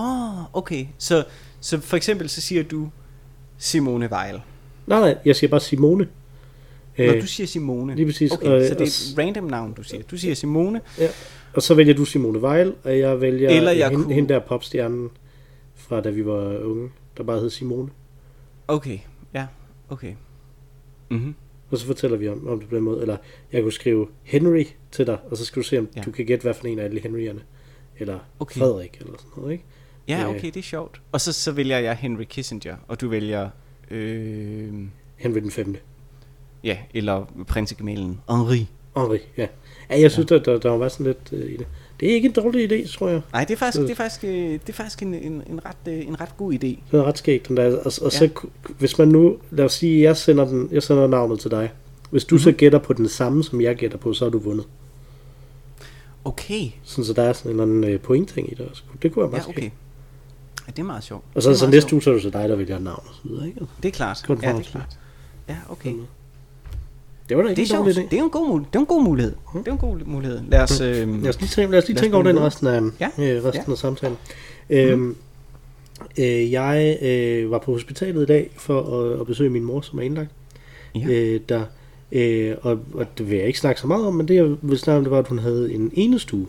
[0.53, 0.87] okay.
[0.99, 1.25] Så,
[1.61, 2.91] så for eksempel så siger du
[3.59, 4.41] Simone Weil.
[4.87, 6.09] Nej, nej, jeg siger bare Simone.
[6.99, 7.95] Når Øh, du siger Simone.
[7.95, 8.33] lige præcis.
[8.33, 10.03] Okay, Og- så det er et random navn, du siger.
[10.03, 10.81] Du siger Simone.
[10.99, 11.09] Ja,
[11.55, 14.39] og så vælger du Simone Weil, og jeg vælger Eller jeg hende, kunne- hende der
[14.39, 15.11] popstjernen
[15.75, 17.89] fra da vi var unge, der bare hed Simone.
[18.69, 18.99] Okay,
[19.35, 19.47] ja,
[19.89, 20.13] okay.
[21.11, 21.35] Mm-hmm.
[21.71, 23.01] Og så fortæller vi om, om det på den måde.
[23.01, 23.17] Eller
[23.53, 26.01] jeg kunne skrive Henry til dig, og så skal du se, om Ja.
[26.01, 27.41] du kan gætte, hvad for en af alle Henryerne.
[27.99, 28.59] Eller okay.
[28.61, 29.65] Frederik, eller sådan noget, ikke?
[30.09, 30.29] Ja, Øh.
[30.31, 31.01] okay, det er sjovt.
[31.13, 33.51] Og så, så vælger jeg Henry Kissinger, og du vælger...
[33.91, 34.73] Øh,
[35.17, 35.77] Henry den 5.
[36.65, 38.67] ja, eller prinsegemalen Henri.
[38.97, 39.47] Henry, ja.
[39.91, 40.37] Ja, jeg synes, ja.
[40.39, 41.67] Der, der, der var sådan lidt øh, i det.
[42.01, 43.23] Det er ikke en dårlig idé, tror jeg.
[43.33, 45.77] Nej, det er faktisk, det er faktisk, øh, det er faktisk en, en, en, ret,
[45.93, 46.59] øh, en ret god idé.
[46.67, 47.77] Det er ret skægt, den der.
[47.77, 48.11] Og, og Ja.
[48.11, 48.29] så,
[48.79, 51.73] hvis man nu, lad os sige, jeg sender, den, jeg sender navnet til dig.
[52.11, 52.39] Hvis du Mhm.
[52.41, 52.53] mm-hmm.
[52.53, 54.67] så gætter på den samme, som jeg gætter på, så har du vundet.
[56.25, 58.83] Okay, Sådan, så der er sådan en eller anden øh, pointting i det også.
[59.03, 59.59] Det kunne være ja, meget okay.
[59.61, 59.75] skægt.
[60.77, 61.25] Det er meget sjovt.
[61.35, 61.93] Og så, det er så næste sjovt.
[61.93, 63.61] uge, så er det så dig, der vælger navn og så videre, ikke?
[63.83, 64.23] Det er klart.
[64.27, 64.99] Kun Ja, det er klart.
[65.49, 65.93] Ja, okay.
[67.29, 68.11] Det var da Det ikke er en dårlig sjovt.
[68.11, 69.33] Det er en god, mul- det er en god mulighed.
[69.55, 70.41] Det er en god mulighed.
[70.49, 70.81] Lad os...
[70.81, 73.09] Øh, Lad os lige tænke, lad os lige tænke over den resten af, Ja.
[73.19, 73.73] øh, resten Ja.
[73.73, 74.17] af samtalen.
[74.71, 75.17] Øhm,
[76.19, 79.99] øh, jeg øh, var på hospitalet i dag for at, at besøge min mor, som
[79.99, 80.31] er indlagt.
[80.95, 81.07] Ja.
[81.09, 81.65] Øh, der
[82.15, 84.79] Øh, og, og det vil jeg ikke snakke så meget om, men det jeg vil
[84.79, 86.47] snakke om, det var, at hun havde en enestue.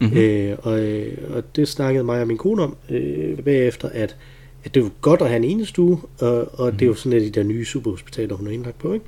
[0.00, 0.16] Mhm.
[0.16, 4.16] Øh, og, øh, og det snakkede mig og min kone om øh, bagefter, at,
[4.64, 7.26] at det jo godt at have en enestue, og, og det er jo sådan et
[7.26, 9.06] af de der nye superhospitaler, hun er indlagt på, ikke?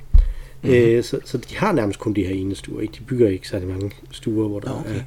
[0.62, 0.76] Mm-hmm.
[0.78, 2.94] Øh, så, så de har nærmest kun de her enestuer, ikke?
[2.98, 5.00] De bygger ikke særlig mange stuer, hvor der okay.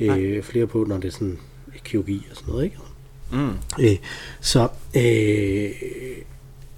[0.00, 1.38] er øh, flere på, når det er sådan
[1.84, 2.76] kirurgi og sådan noget, ikke?
[3.32, 3.50] Mm.
[3.80, 3.96] Øh,
[4.40, 5.70] så, øh,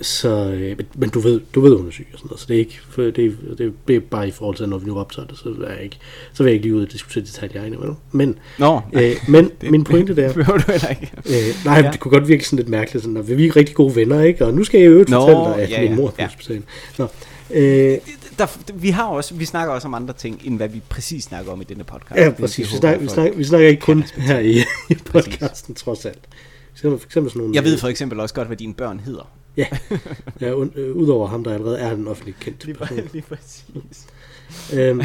[0.04, 2.54] så øh, men, du ved, du ved, hun er syg og sådan noget, så det
[2.54, 3.14] er ikke, for det,
[3.58, 5.82] det, det er bare i forhold til, når vi nu optager det, så er jeg
[5.82, 5.98] ikke,
[6.32, 7.94] så vil jeg ikke lige ud og diskutere detaljer endnu, vel?
[8.12, 11.12] Men, Nå, øh, men min pointe der, det behøver du heller ikke.
[11.26, 11.90] øh, nej, Ja.
[11.90, 14.46] det kunne godt virke sådan lidt mærkeligt, sådan, at vi er rigtig gode venner, ikke?
[14.46, 16.26] Og nu skal jeg jo fortælle dig, at ja, min mor er på ja.
[16.26, 16.62] hospitalet.
[16.98, 17.06] Nå,
[17.50, 17.98] øh,
[18.38, 21.52] Der, vi har også, vi snakker også om andre ting, end hvad vi præcis snakker
[21.52, 22.20] om i denne podcast.
[22.20, 22.72] ja, Det præcis.
[22.72, 24.58] Vi snakker, vi, snakker, vi snakker ikke kun her i,
[24.90, 26.18] i podcasten, trods alt.
[26.30, 29.00] For eksempel, for eksempel sådan nogle, Jeg ved for eksempel også godt, hvad dine børn
[29.00, 29.30] hedder.
[29.56, 29.66] Ja,
[30.40, 32.98] ja un, øh, udover ham, der allerede er en offentlig kendt Lige, person.
[33.12, 33.66] lige præcis.
[34.74, 35.00] Øhm,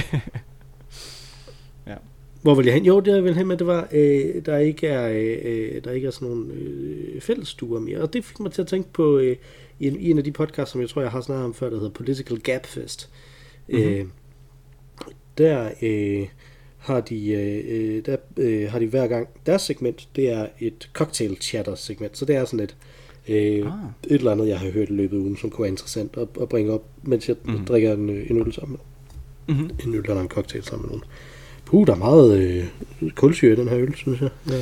[1.88, 1.96] Ja.
[2.42, 2.86] Hvor vil jeg hen?
[2.86, 5.10] Jo, det jeg vil hen med, det var, øh, der ikke er,
[5.44, 8.02] øh, der ikke er sådan nogle øh, fællesstuer mere.
[8.02, 9.38] Og det fik mig til at tænke på øh,
[9.80, 11.70] i, en, i en af de podcasts, som jeg tror, jeg har snakket om før,
[11.70, 13.10] der hedder Political Gap Fest.
[13.68, 13.84] Mm-hmm.
[13.84, 14.06] Øh,
[15.38, 16.28] der øh,
[16.78, 20.90] har de, øh, øh, der øh, har de hver gang, deres segment, det er et
[20.94, 22.18] cocktail chatter segment.
[22.18, 22.76] Så det er sådan et,
[23.30, 23.74] øh, Ah.
[24.08, 26.28] et eller andet, jeg har hørt i løbet af ugen, som kunne være interessant at,
[26.42, 27.52] at bringe op, mens jeg Mhm.
[27.52, 27.66] mm-hmm.
[27.66, 28.80] drikker en, øh, en øl sammen med
[29.56, 29.70] Mm-hmm.
[29.86, 31.04] en øl eller en cocktail sammen med nogen.
[31.66, 32.66] Puh, der er meget øh,
[33.16, 34.30] kulsyre i den her øl, synes jeg.
[34.50, 34.56] Ja,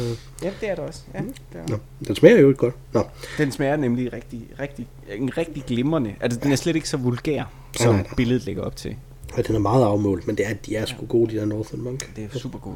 [0.44, 1.02] Ja, det er det også.
[1.14, 1.68] Ja, det er.
[1.70, 1.78] nå,
[2.08, 2.76] den smager jo ikke godt.
[2.94, 3.04] Nå,
[3.38, 6.16] Den smager nemlig rigtig, rigtig, en rigtig glimrende.
[6.22, 7.44] Altså, den er slet ikke så vulgær,
[7.76, 8.14] som nej, nej.
[8.18, 8.96] billedet lægger op til.
[9.34, 11.82] og den er meget afmålt, men det er, de er sgu gode, de der Northern
[11.82, 12.16] Monk.
[12.16, 12.76] Det er super gode.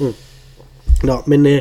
[0.00, 0.06] Ja.
[1.04, 1.60] Nå, men øh,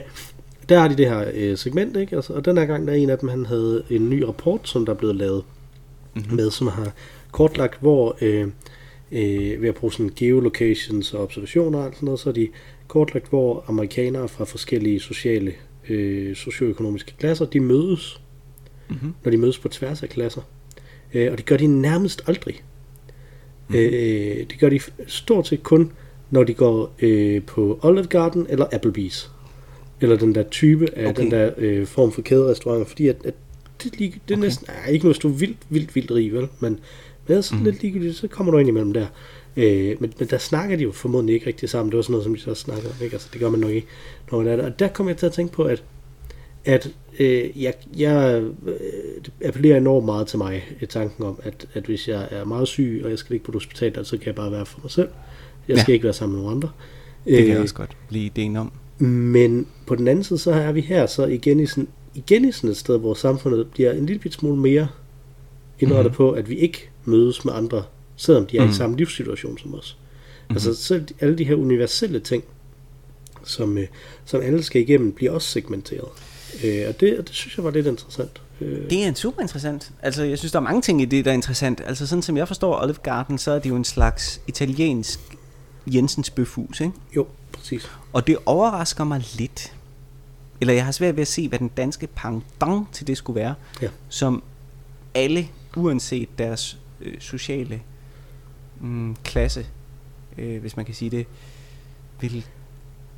[0.70, 2.16] der har de det her øh, segment, ikke?
[2.16, 4.70] Altså, og den her gang, der er en af dem, han havde en ny rapport,
[4.70, 5.44] som der er blevet lavet
[6.16, 6.36] mm-hmm.
[6.36, 6.94] med, som har
[7.32, 8.48] kortlagt, hvor øh,
[9.12, 12.48] øh, ved at bruge sådan geolocations og observationer og alt sådan noget, så har de
[12.88, 15.54] kortlagt, hvor amerikanere fra forskellige sociale,
[15.90, 18.22] øh, socioøkonomiske klasser, de mødes,
[18.90, 19.14] Mm-hmm.
[19.24, 20.42] når de mødes på tværs af klasser.
[21.14, 22.64] Øh, og det gør de nærmest aldrig.
[23.68, 23.76] Mm.
[23.76, 25.92] Øh, det gør de stort set kun,
[26.30, 29.30] når de går øh, på Olive Garden eller Applebee's.
[30.02, 31.24] Eller den der type af Okay.
[31.24, 32.86] den der øh, form for kæderestauranter.
[32.86, 33.34] Fordi at, at
[33.84, 34.46] det, lige, det er Okay.
[34.48, 36.42] næsten, ja, ikke hvis du er vildt, vildt, vildt rig, vel?
[36.42, 36.80] Men, men
[37.28, 37.64] ellers mm.
[37.64, 39.06] lidt ligegyldigt, så kommer du ind imellem der.
[39.58, 41.92] Øh, men, men der snakker de jo formodentlig ikke rigtig sammen.
[41.92, 43.04] Det var sådan noget, som de så snakkede om.
[43.04, 43.14] Ikke?
[43.14, 43.88] Altså, det gør man nok ikke,
[44.32, 44.66] når man er der.
[44.66, 45.84] Og der kom jeg til at tænke på, at
[46.66, 48.76] at øh, jeg, jeg øh,
[49.26, 52.68] det appellerer enormt meget til mig, i tanken om, at, at hvis jeg er meget
[52.68, 54.92] syg, og jeg skal ligge på et hospital, så kan jeg bare være for mig
[54.92, 55.08] selv.
[55.68, 55.94] Jeg skal ja.
[55.94, 56.70] ikke være sammen med nogen andre.
[57.26, 58.72] Det kan Øh, jeg også godt blive ideen om.
[59.00, 62.52] Men på den anden side, så er vi her så igen i sådan, igen i
[62.52, 64.88] sådan et sted, hvor samfundet bliver en lille smule mere
[65.80, 66.22] indrettet Mhm.
[66.22, 66.32] mm-hmm.
[66.34, 67.84] på, at vi ikke mødes med andre,
[68.16, 68.72] selvom de er Mhm.
[68.72, 69.98] i samme livssituation som os.
[70.00, 70.44] Mhm.
[70.44, 70.56] Mm-hmm.
[70.56, 72.44] Altså selv alle de her universelle ting,
[73.44, 73.88] som, øh,
[74.26, 76.08] som alle skal igennem, bliver også segmenteret.
[76.64, 78.42] Øh, og det, og det synes jeg var lidt interessant.
[78.62, 79.92] Øh, Det er super interessant.
[80.02, 81.82] Altså, jeg synes, der er mange ting i det, der er interessant.
[81.86, 85.20] Altså, sådan som jeg forstår Olive Garden, så er det jo en slags italiensk
[85.88, 86.94] Jensens bøfhus, ikke?
[87.16, 87.28] jo,
[87.78, 87.92] præcis.
[88.14, 89.74] Og det overrasker mig lidt.
[90.62, 93.54] Eller jeg har svært ved at se, hvad den danske pendant til det skulle være.
[93.82, 93.88] Ja.
[94.10, 94.44] Som
[95.16, 97.82] alle, uanset deres øh, sociale
[98.82, 99.66] mm, klasse,
[100.38, 101.26] øh, hvis man kan sige det,
[102.22, 102.46] vil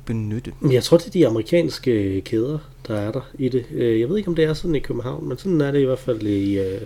[0.04, 0.52] benytte.
[0.70, 3.66] Jeg tror, det er de amerikanske kæder, der er der i det.
[3.70, 5.84] Øh, Jeg ved ikke, om det er sådan i København, men sådan er det i
[5.84, 6.80] hvert fald i, øh,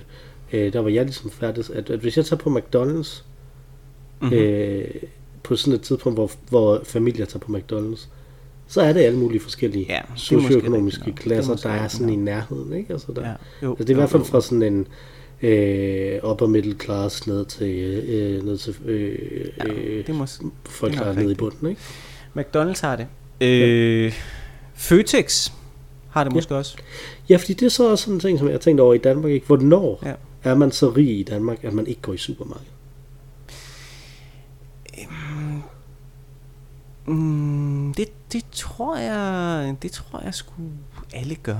[0.52, 3.22] øh, der var jeg ligesom færdig, at, at hvis jeg tager på McDonald's,
[4.20, 4.28] Mhm.
[4.30, 4.38] mm-hmm.
[4.44, 4.88] øh,
[5.46, 8.06] på sådan et tidspunkt, hvor, hvor familier tager på McDonald's,
[8.68, 12.16] så er det alle mulige forskellige Ja, ja, socioøkonomiske er klasser, der er sådan i
[12.16, 12.72] nærheden.
[12.72, 12.92] Ikke?
[12.92, 13.34] Altså, der, Ja, ja.
[13.62, 14.26] jo, altså, det er i jo, hvert fald jo.
[14.28, 14.86] fra sådan en
[15.42, 17.74] øh, upper middle class ned til,
[18.08, 19.18] øh, ned til øh,
[19.58, 21.68] Ja, øh, det må, s- folk, det er der er nede i bunden.
[21.68, 21.80] Ikke?
[22.38, 23.06] McDonald's har det.
[23.40, 24.12] Øh,
[24.74, 25.50] Føtex
[26.10, 26.34] har det Ja.
[26.34, 26.76] måske også.
[27.28, 28.98] Ja, fordi det er så også sådan en ting, som jeg har tænkt over i
[28.98, 29.30] Danmark.
[29.32, 29.46] Ikke?
[29.46, 30.08] Hvornår Ja.
[30.08, 30.14] ja.
[30.50, 32.66] er man så rig i Danmark, at man ikke går i supermarked?
[37.06, 40.52] Mm, det, det tror jeg, det tror jeg sgu
[41.14, 41.58] alle gør.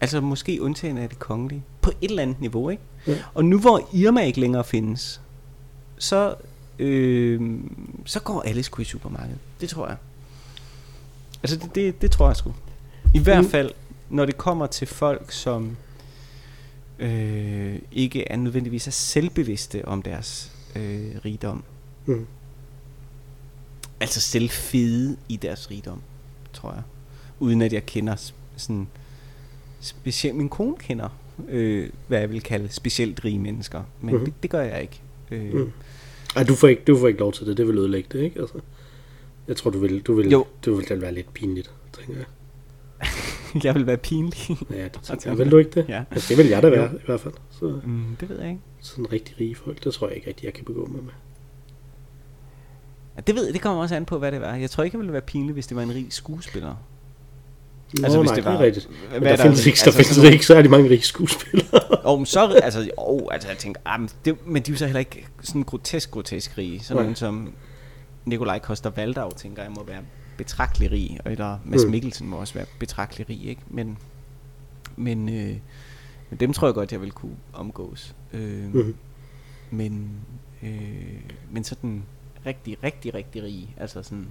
[0.00, 1.62] Altså måske undtagen af det kongelige.
[1.82, 2.82] På et eller andet niveau, ikke?
[3.06, 3.16] Ja.
[3.34, 5.20] Og nu hvor Irma ikke længere findes,
[5.98, 6.34] så,
[6.78, 7.60] øh,
[8.04, 9.38] så går alle sgu i supermarkedet.
[9.60, 9.96] Det tror jeg.
[11.42, 12.54] Altså det, det, det tror jeg sgu.
[13.14, 13.50] I hvert Mm.
[13.50, 13.70] fald,
[14.10, 15.76] når det kommer til folk, som
[16.98, 21.64] øh, ikke er nødvendigvis er selvbevidste om deres øh, rigdom.
[22.06, 22.26] Mm.
[24.00, 26.02] Altså selvfede i deres rigdom,
[26.52, 26.82] tror jeg.
[27.40, 28.88] Uden at jeg kender sådan
[29.80, 31.08] specielt min kone kender,
[31.48, 33.78] øh, hvad jeg vil kalde specielt rige mennesker.
[34.00, 34.12] Men Mhm.
[34.14, 34.24] mm-hmm.
[34.32, 35.00] det, det gør jeg ikke.
[35.30, 35.72] Øh, Mm.
[36.36, 37.56] Ej, du får, ikke, du får ikke lov til det.
[37.56, 38.40] Det vil ødelægge det, ikke?
[38.40, 38.54] Altså,
[39.48, 40.46] jeg tror, du vil, du vil, Jo.
[40.64, 42.24] du vil være lidt pinligt, tænker jeg.
[43.64, 44.56] jeg vil være pinlig.
[44.70, 45.38] Ja, det tænker jeg.
[45.38, 45.88] Vil du ikke det?
[45.88, 46.04] Ja.
[46.10, 46.98] Altså, det vil jeg da være, Jo.
[46.98, 47.34] i hvert fald.
[47.50, 48.60] Så, Mm, det ved jeg ikke.
[48.80, 51.12] sådan rigtig rige folk, det tror jeg ikke rigtig, jeg kan begå mig med.
[53.16, 54.54] Ja, det ved jeg, det kommer også an på, hvad det var.
[54.54, 56.74] Jeg tror ikke, det ville være pinligt, hvis det var en rig skuespiller.
[57.94, 58.88] Nå, Altså, hvis nej, det det, var- er rigtigt.
[59.12, 61.80] Men er der, findes der- ikke, der altså, findes sådan ikke særlig mange rige skuespillere.
[62.04, 64.78] Og men så, altså, oh, altså jeg tænker, ah, men, det, men de er jo
[64.78, 66.80] så heller ikke sådan grotesk, grotesk rige.
[66.80, 67.52] Sådan nogen som
[68.24, 70.00] Nikolaj Koster Valdau, tænker jeg, må være
[70.36, 71.18] betragtelig rig.
[71.26, 71.90] Eller Mads Mm.
[71.90, 73.62] Mikkelsen må også være betragtelig rig, ikke?
[73.68, 73.98] Men,
[74.96, 75.56] men, øh,
[76.30, 78.14] men dem tror jeg godt, jeg vil kunne omgås.
[78.32, 78.94] Øh, Mhm.
[79.70, 80.10] Men,
[80.62, 80.70] øh,
[81.50, 82.02] men sådan
[82.46, 83.74] rigtig, rigtig, rigtig rig.
[83.76, 84.26] Altså sådan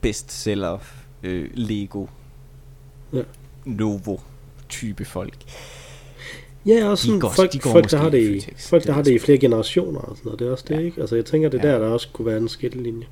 [0.00, 0.78] bestseller,
[1.22, 2.06] øh, Lego,
[3.12, 3.22] Ja.
[3.64, 4.16] Novo
[4.68, 5.38] type folk.
[6.66, 8.94] Ja, og sådan går- folk, de går folk, der har det i folk, der er
[8.94, 10.38] har det i flere generationer og sådan noget.
[10.38, 10.80] Det er også det, Ja.
[10.80, 11.00] ikke?
[11.00, 11.74] Altså, jeg tænker, det er Ja.
[11.74, 13.06] der, der også kunne være en skillelinje.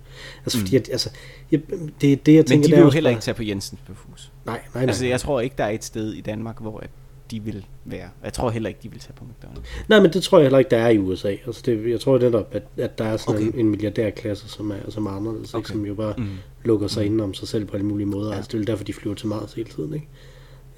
[0.44, 0.80] Altså, fordi Mm.
[0.80, 1.10] at, altså,
[1.52, 1.60] jeg,
[2.00, 3.42] det, det, jeg tænker, Men de det vil er jo heller bare- ikke tage på
[3.42, 4.32] Jensens Befus.
[4.46, 4.82] Nej, nej, nej.
[4.82, 6.90] Altså, jeg tror ikke, der er et sted i Danmark, hvor at
[7.34, 8.08] de vil være.
[8.24, 9.84] Jeg tror heller ikke, de vil tage på McDonald's.
[9.88, 11.34] Nej, men det tror jeg heller ikke, der er i USA.
[11.46, 13.46] Altså, det, jeg tror netop, at, at der er sådan Okay.
[13.46, 15.60] en, en milliardærklasse, som er, som er anderledes, okay.
[15.60, 15.68] Ikke?
[15.68, 16.26] som jo bare Mm.
[16.64, 17.12] lukker sig mm.
[17.12, 18.30] inde om sig selv på alle mulige måder.
[18.30, 18.36] Ja.
[18.36, 20.06] Altså, det er derfor, de flyver til Mars hele tiden, ikke?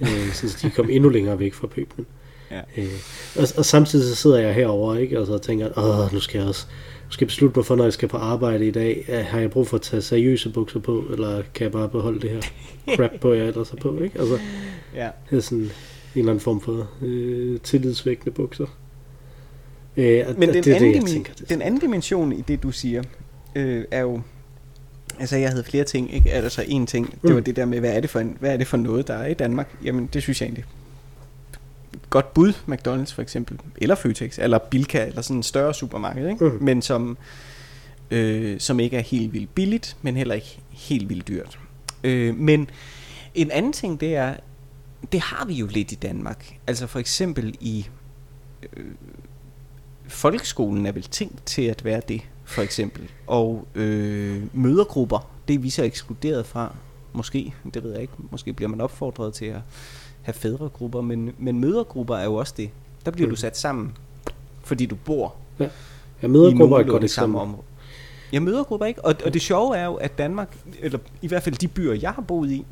[0.01, 2.07] øh, så de kom endnu længere væk fra pøblen.
[2.51, 2.61] Ja.
[2.77, 2.89] Øh,
[3.37, 5.21] og, og samtidig så sidder jeg herover ikke?
[5.21, 6.67] Og så tænker, åh, nu skal jeg også
[7.07, 9.05] nu skal jeg beslutte mig for, når jeg skal på arbejde i dag.
[9.09, 12.21] Øh, Har jeg brug for at tage seriøse bukser på, eller kan jeg bare beholde
[12.21, 12.41] det her
[12.97, 14.19] crap på, jeg ellers er på, ikke?
[14.21, 14.39] Altså,
[14.95, 15.09] Ja.
[15.31, 15.71] det er sådan
[16.17, 18.67] en eller anden form for øh, tillidsvækkende bukser.
[19.97, 21.33] Øh, Men den, det anden, det, tænker.
[21.39, 23.03] Det, den anden dimension i det, du siger,
[23.55, 24.21] øh, er jo...
[25.21, 26.31] Altså, jeg havde flere ting, ikke?
[26.33, 27.45] Altså, en ting, det var Mm.
[27.45, 29.27] det der med, hvad er det, for en, hvad er det for noget, der er
[29.27, 29.77] i Danmark?
[29.85, 30.65] Jamen, det synes jeg egentlig.
[32.11, 36.45] Godt bud, McDonald's for eksempel, eller Føtex, eller Bilka, eller sådan en større supermarked, ikke?
[36.45, 36.59] Mm.
[36.61, 37.19] Men som,
[38.11, 41.59] øh, som ikke er helt vildt billigt, men heller ikke helt vildt dyrt.
[42.05, 42.71] Øh, men
[43.35, 44.35] en anden ting, det er,
[45.13, 46.59] det har vi jo lidt i Danmark.
[46.67, 47.87] Altså for eksempel i
[48.77, 48.85] øh,
[50.09, 53.11] folkeskolen er vel tænkt til at være det, for eksempel.
[53.27, 56.75] Og øh, mødergrupper, det er vi så ekskluderet fra,
[57.13, 59.61] måske, det ved jeg ikke, måske bliver man opfordret til at
[60.23, 62.71] have fædregrupper, men, men mødergrupper er jo også det.
[63.05, 63.31] Der bliver mm.
[63.31, 63.97] Du sat sammen,
[64.65, 65.35] fordi du bor
[66.23, 67.63] jeg møder i grupper er godt nogenlunde samme område.
[68.33, 71.43] Jeg møder grupper ikke, og, og det sjove er jo, at Danmark, eller i hvert
[71.43, 72.65] fald de byer, jeg har boet i,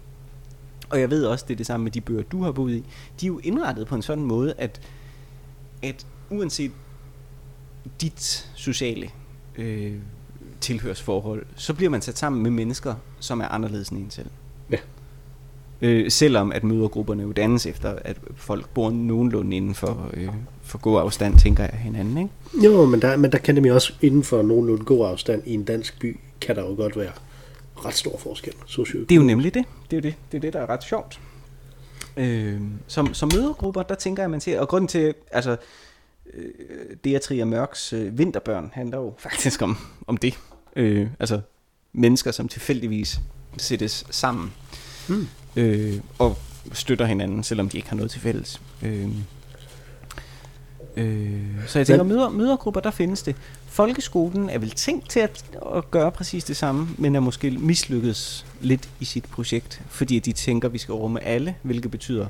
[0.90, 2.85] og jeg ved også, det er det samme med de byer, du har boet i,
[3.20, 4.81] de er jo indrettet på en sådan måde, at,
[5.83, 6.70] at uanset
[8.01, 9.11] dit sociale
[9.57, 9.92] øh,
[10.61, 14.31] tilhørsforhold, så bliver man sat sammen med mennesker, som er anderledes end en selv.
[14.70, 14.77] Ja.
[15.81, 20.29] Øh, selvom at mødergrupperne jo dannes efter, at folk bor nogenlunde inden for, øh,
[20.62, 22.66] for god afstand, tænker jeg hinanden, ikke?
[22.66, 25.64] Jo, men der, men der kan nemlig også inden for nogenlunde god afstand i en
[25.64, 27.12] dansk by, kan der jo godt være
[27.76, 28.52] ret stor forskel.
[28.66, 29.08] Socioøkonomisk.
[29.08, 29.64] Det er jo nemlig det.
[29.90, 31.20] Det er det, det, er det der er ret sjovt.
[32.16, 35.56] Øh, som, som mødergrupper, der tænker jeg, man til, og grunden til, altså,
[36.34, 36.50] øh,
[37.04, 40.38] det er Trier Mørks øh, Vinterbørn handler jo faktisk om, om det.
[40.76, 41.40] Øh, altså,
[41.92, 43.20] mennesker, som tilfældigvis
[43.58, 44.52] sættes sammen
[45.08, 45.26] Mm.
[45.56, 46.38] øh, og
[46.72, 48.60] støtter hinanden, selvom de ikke har noget til fælles.
[48.82, 49.08] Øh,
[50.96, 53.37] øh, så jeg tænker, Men- møder, mødergrupper, der findes det.
[53.66, 55.44] Folkeskolen er vel tænkt til at,
[55.76, 60.33] at gøre præcis det samme, men er måske mislykkedes lidt i sit projekt, fordi de
[60.33, 62.26] tænker, at vi skal rumme alle, hvilket betyder,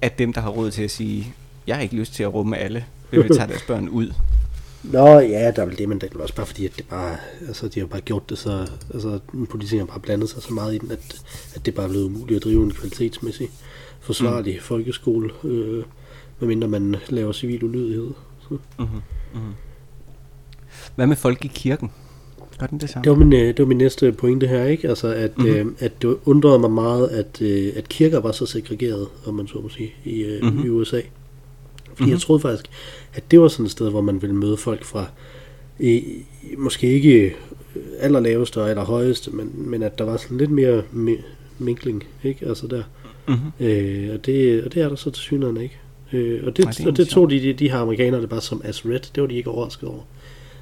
[0.00, 1.34] at dem, der har råd til at sige,
[1.66, 4.12] jeg har ikke lyst til at rumme alle, øh, tager deres børn ud.
[4.82, 7.16] Nå, ja, der er vel det, men det er også bare fordi, at det bare,
[7.48, 9.18] altså, de har bare gjort det så, altså,
[9.50, 11.22] politikerne har bare blandet sig så meget i den, at,
[11.54, 13.48] at det bare er blevet umuligt at drive en kvalitetsmæssig
[14.00, 14.60] forsvarlig mm.
[14.62, 15.84] folkeskole, øh,
[16.40, 18.10] medmindre man laver civil ulydighed.
[18.40, 18.48] Så.
[18.78, 18.86] Mm-hmm.
[19.34, 19.52] Mm-hmm.
[20.94, 21.90] Hvad med folk i kirken?
[22.58, 23.04] Gør den det samme?
[23.04, 24.88] Det var min, øh, det var min næste pointe her, ikke?
[24.88, 25.46] Altså, at, Mhm.
[25.46, 25.68] mm-hmm.
[25.68, 29.46] øh, at det undrede mig meget, at, øh, at kirker var så segregeret, om man
[29.46, 30.52] så må sige, i, øh, Mhm.
[30.52, 30.66] mm-hmm.
[30.66, 30.96] i USA.
[30.96, 31.94] Fordi Mhm.
[31.98, 32.10] mm-hmm.
[32.12, 32.66] jeg troede faktisk,
[33.14, 35.06] at det var sådan et sted, hvor man ville møde folk fra,
[35.78, 36.04] i,
[36.58, 37.36] måske ikke
[37.98, 41.22] allerlaveste og allerhøjeste, men, men at der var sådan lidt mere mi-
[41.58, 42.46] minkling, ikke?
[42.46, 42.82] Altså der.
[43.28, 43.66] Mm-hmm.
[43.66, 45.78] Øh, og, det, og det er der så til synligheden ikke.
[46.12, 48.40] Øh, og det, Nej, det og det tog de, de, de her amerikanere det bare
[48.40, 49.00] som as red.
[49.14, 50.02] Det var de ikke overrasket over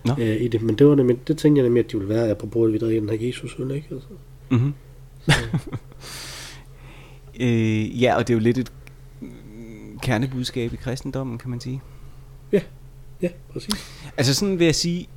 [0.05, 0.15] Nå.
[0.19, 0.63] øh, i det.
[0.63, 2.79] Men det, var nemlig, det tænkte jeg nemlig, at de ville være, apropos at vi
[2.79, 3.89] drikker den her Jesus øl, ikke?
[3.91, 4.09] Altså.
[4.51, 4.75] Mm-hmm.
[7.41, 8.73] øh, ja, og det er jo lidt et
[10.03, 11.83] kernebudskab i kristendommen, kan man sige.
[13.23, 13.75] Ja, præcis.
[14.17, 15.09] Altså sådan vil jeg sige,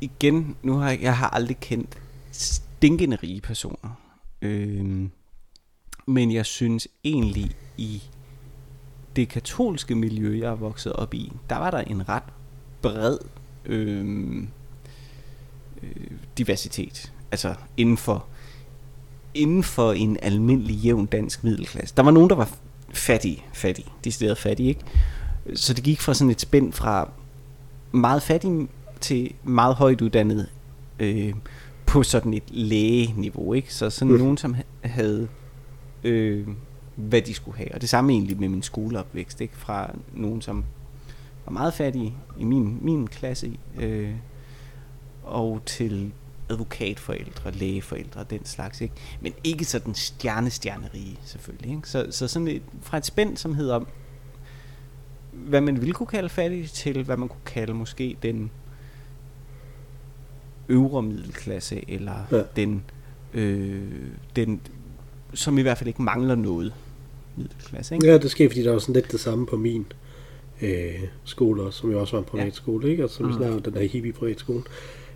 [0.00, 1.98] igen, nu har jeg, jeg har aldrig kendt
[2.30, 4.00] stinkende rige personer.
[4.42, 5.10] Øhm,
[6.06, 8.02] men jeg synes egentlig i
[9.16, 12.22] det katolske miljø, jeg er vokset op i, der var der en ret
[12.82, 13.18] bred
[13.66, 14.36] øh,
[15.82, 17.12] øh, diversitet.
[17.30, 18.24] Altså inden for,
[19.34, 21.94] inden for en almindelig jævn dansk middelklasse.
[21.96, 22.50] Der var nogen, der var
[22.90, 24.84] fattige, fattige, decideret fattige, ikke?
[25.54, 27.10] Så det gik fra sådan et spænd fra
[27.92, 28.68] meget fattige
[29.00, 30.48] til meget højt uddannet
[30.98, 31.34] øh,
[31.86, 33.74] på sådan et lægeniveau, ikke?
[33.74, 34.18] Så sådan mm.
[34.18, 35.28] nogen, som havde
[36.04, 36.48] øh,
[36.94, 37.74] hvad de skulle have.
[37.74, 39.56] Og det samme egentlig med min skoleopvækst, ikke?
[39.56, 40.64] Fra nogen, som
[41.44, 44.14] var meget fattige i min, min klasse, øh,
[45.22, 46.12] og til
[46.50, 48.94] advokatforældre, lægeforældre den slags, ikke?
[49.20, 51.88] Men ikke sådan stjerne-stjernerige, selvfølgelig, ikke?
[51.88, 53.80] Så, så sådan et, fra et spænd, som hedder,
[55.32, 58.50] hvad man ville kunne kalde fattig, til hvad man kunne kalde måske den
[60.68, 62.42] øvre middelklasse, eller ja.
[62.56, 62.84] den,
[63.34, 64.60] øh, den,
[65.34, 66.72] som i hvert fald ikke mangler noget
[67.36, 67.94] middelklasse.
[67.94, 68.06] Ikke?
[68.06, 69.86] Ja, det sker, fordi der var sådan lidt det samme på min
[70.62, 72.90] øh, skole også, som jo også var en privatskole, ja.
[72.90, 73.02] ikke?
[73.02, 73.32] Altså, som mm.
[73.32, 74.62] snakker den der hippie privatskole,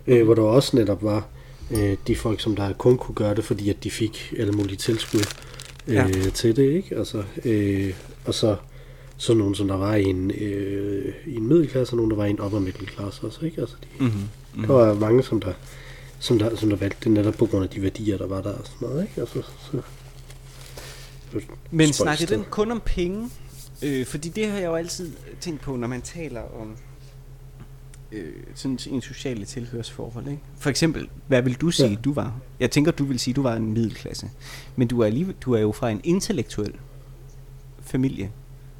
[0.07, 1.27] øh, hvor der også netop var
[1.71, 4.77] øh, de folk, som der kun kunne gøre det, fordi at de fik alle mulige
[4.77, 5.25] tilskud
[5.87, 6.29] øh, ja.
[6.33, 6.95] til det, ikke?
[6.95, 7.93] Altså, øh,
[8.25, 8.55] og så
[9.17, 12.25] sådan nogen, som der var i en, øh, i en middelklasse, og nogen, der var
[12.25, 13.61] i en upper middelklasse også, ikke?
[13.61, 14.19] Altså, de, mm-hmm.
[14.19, 14.67] Mm-hmm.
[14.67, 15.53] Der var mange, som der,
[16.19, 18.53] som der, som der valgte det netop på grund af de værdier, der var der
[18.53, 19.21] og sådan noget, ikke?
[19.21, 19.81] Altså, så,
[21.71, 23.29] Men snakker den kun om penge?
[23.83, 25.11] Øh, fordi det har jeg jo altid
[25.41, 26.77] tænkt på, når man taler om
[28.11, 30.27] øh, sådan en sociale tilhørsforhold.
[30.27, 30.41] Ikke?
[30.57, 31.95] For eksempel, hvad vil du sige, ja.
[31.95, 32.39] du var?
[32.59, 34.29] Jeg tænker, du vil sige, du var en middelklasse.
[34.75, 36.73] Men du er, lige, du er jo fra en intellektuel
[37.81, 38.31] familie.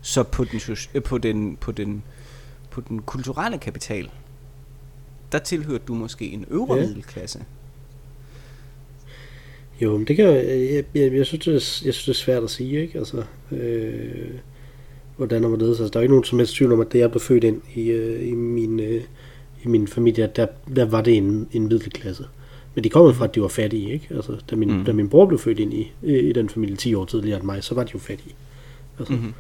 [0.02, 0.62] Så på den,
[0.94, 2.04] øh, på den, på den,
[2.70, 4.10] på den kulturelle kapital,
[5.32, 6.82] der tilhørte du måske en øvre ja.
[6.82, 7.46] middelklasse.
[9.82, 12.14] Jo, men det kan jeg, jeg, jeg, jeg, synes, det er, jeg synes, det er
[12.14, 12.98] svært at sige, ikke?
[12.98, 14.30] Altså, øh,
[15.18, 15.80] hvordan og hvorledes.
[15.80, 17.62] Altså, der er ikke nogen som helst tvivl om, at det jeg blev født ind
[17.76, 19.02] i, øh, i, min, øh,
[19.64, 22.26] i min familie, der, der var det en, en middelklasse.
[22.76, 24.08] Men de kommer fra, at de var fattige, ikke?
[24.16, 24.86] Altså, da min, mm.
[24.86, 27.64] da min bror blev født ind i, i den familie 10 år tidligere end mig,
[27.64, 28.36] så var de jo fattige.
[29.00, 29.34] Altså, mm-hmm.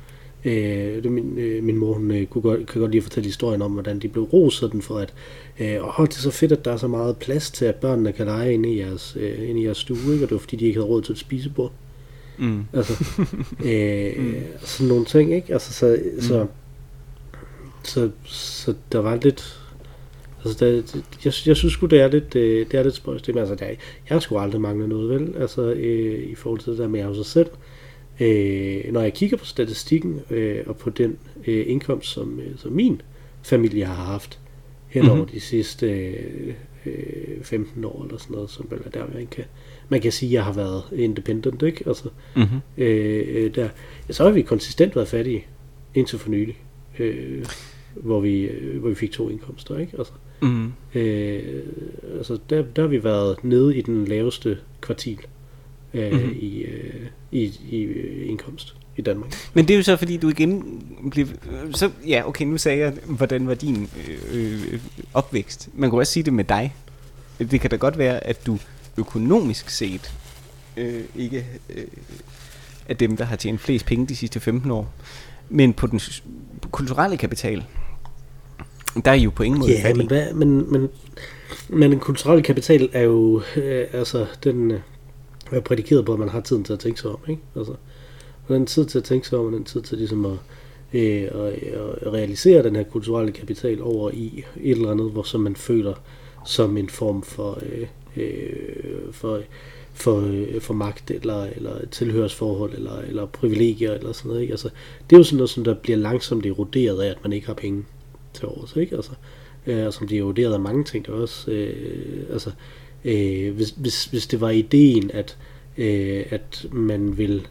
[0.46, 3.62] Øh, det, min, øh, min mor hun, øh, kunne godt, kan godt lige fortælle historien
[3.62, 5.14] om, hvordan de blev roset den for, at
[5.60, 8.12] øh, åh, det er så fedt, at der er så meget plads til, at børnene
[8.12, 10.26] kan lege inde i jeres, øh, inde i jeres stue, ikke?
[10.26, 11.72] og det var fordi, de ikke havde råd til et spisebord.
[12.38, 12.66] Mm.
[12.74, 12.94] Altså,
[13.66, 14.36] øh, mm.
[14.60, 15.54] sådan nogle ting, ikke?
[15.54, 16.22] Altså, så, mm.
[16.22, 16.48] så,
[17.84, 19.62] så, så der var lidt...
[20.46, 20.72] Altså, der,
[21.26, 23.30] jeg, jeg synes sgu, det er lidt, øh, det er lidt spøjst.
[23.30, 23.78] Altså, der, jeg
[24.10, 25.36] har sgu aldrig manglet noget, vel?
[25.40, 27.48] Altså, øh, i forhold til det der med at sig selv.
[27.48, 27.77] Øh,
[28.92, 33.02] når jeg kigger på statistikken øh, og på den øh, indkomst, som, øh, som min
[33.44, 34.40] familie har haft
[34.88, 35.32] hen over mm-hmm.
[35.32, 35.88] de sidste
[36.86, 39.44] øh, 15 år eller sådan noget, som vel er der, man kan,
[39.90, 41.84] man kan sige, at jeg har været independent, ikke?
[41.88, 42.60] Altså, mm-hmm.
[42.78, 43.70] øh, der,
[44.08, 45.46] ja, så har vi konsistent været fattige
[45.96, 46.58] indtil for nylig,
[47.00, 47.46] øh,
[47.96, 49.98] hvor, vi, øh, hvor vi fik to indkomster, ikke?
[49.98, 50.74] Altså, mm-hmm.
[50.96, 51.64] øh,
[52.18, 55.20] altså der, der har vi været nede i den laveste kvartil
[55.98, 56.36] øh, mm-hmm.
[56.40, 59.32] i, øh, i, i øh, indkomst i Danmark.
[59.54, 61.28] Men det er jo så fordi du igen blev
[61.74, 64.80] så ja okay nu sagde jeg hvordan var din øh, øh,
[65.14, 65.70] opvækst.
[65.74, 66.76] Man kan også sige det med dig.
[67.40, 68.60] Det kan da godt være at du
[68.98, 70.14] økonomisk set
[70.78, 71.84] øh, ikke øh,
[72.88, 74.94] er dem der har tjent flest penge de sidste 15 år.
[75.50, 76.00] Men på den
[76.72, 77.64] kulturelle kapital
[79.06, 80.90] der er I jo på ingen måde Ja, men, hvad, men, men,
[81.70, 84.80] men den kulturelle kapital er jo øh, altså den øh,
[85.52, 87.20] er prædikeret på, at man har tiden til at tænke sig om.
[87.28, 87.42] Ikke?
[87.56, 87.74] Altså,
[88.48, 90.38] man har en tid til at tænke sig om, og den tid til ligesom at,
[90.94, 91.54] øh, at,
[92.02, 95.94] at realisere den her kulturelle kapital over i et eller andet, hvor som man føler
[96.46, 97.88] som en form for, øh,
[98.18, 99.42] øh, for,
[99.94, 104.42] for, øh, for magt, eller, eller tilhørsforhold, eller, eller privilegier, eller sådan noget.
[104.42, 104.54] Ikke?
[104.54, 104.70] Altså,
[105.10, 107.54] det er jo sådan noget, som der bliver langsomt eroderet af, at man ikke har
[107.54, 107.86] penge
[108.34, 108.96] til års, ikke?
[108.96, 109.12] Altså,
[109.68, 112.52] øh, som bliver eroderet af mange ting, der også, øh, altså,
[113.08, 115.38] øh, hvis, hvis, hvis det var ideen, at,
[115.78, 117.48] øh, at man vil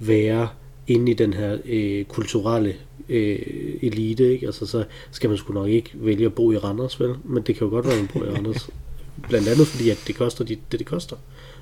[0.00, 0.48] være
[0.86, 2.74] inde i den her øh, kulturelle
[3.08, 3.38] øh,
[3.82, 4.46] elite, ikke?
[4.46, 7.14] Altså, så skal man sgu nok ikke vælge at bo i Randers, vel?
[7.24, 8.70] Men det kan jo godt være, at man bor i Randers.
[9.28, 11.16] Blandt andet fordi, at det koster det, det, koster,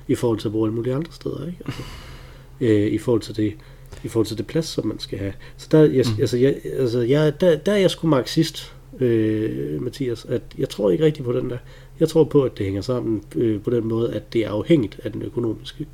[0.07, 1.59] i forhold til at bo alle mulige andre steder, ikke?
[1.65, 1.81] Altså,
[2.61, 3.53] øh, I forhold til det
[4.03, 5.33] i forhold til det plads, som man skal have.
[5.57, 6.21] Så der, jeg, mm.
[6.21, 10.91] altså, jeg, altså, jeg, der, der er jeg sgu marxist, øh, Mathias, at jeg tror
[10.91, 11.57] ikke rigtig på den der.
[12.03, 14.99] Jeg tror på, at det hænger sammen øh, på den måde, at det er afhængigt
[15.03, 15.87] af den økonomiske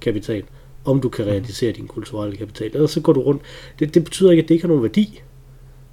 [0.00, 0.42] kapital,
[0.84, 2.70] om du kan realisere din kulturelle kapital.
[2.74, 3.42] Ellers så går du rundt.
[3.78, 5.22] Det, det betyder ikke, at det ikke har nogen værdi,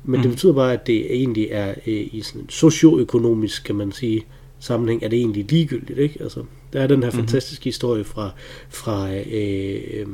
[0.03, 0.21] men mm.
[0.21, 4.25] det betyder bare, at det egentlig er øh, i sådan en socioøkonomisk, kan man sige,
[4.59, 5.99] sammenhæng, er det egentlig ligegyldigt.
[5.99, 6.17] Ikke?
[6.21, 6.43] Altså,
[6.73, 7.15] der er den her mm.
[7.15, 8.29] fantastiske historie fra,
[8.69, 10.05] fra øh,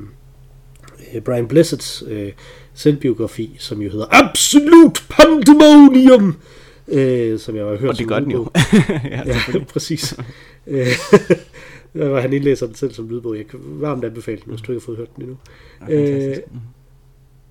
[1.14, 2.32] øh, Brian Blesseds øh,
[2.74, 6.36] selvbiografi, som jo hedder Absolut Pandemonium,
[6.88, 8.50] øh, som jeg har hørt Og det gør den jo.
[9.04, 10.20] ja, ja præcis.
[10.68, 10.88] Øh,
[11.94, 13.38] var han indlæser den selv som lydbog.
[13.38, 15.38] Jeg kan varmt anbefale den, hvis du ikke har fået hørt den endnu.
[15.90, 16.38] Ja, øh,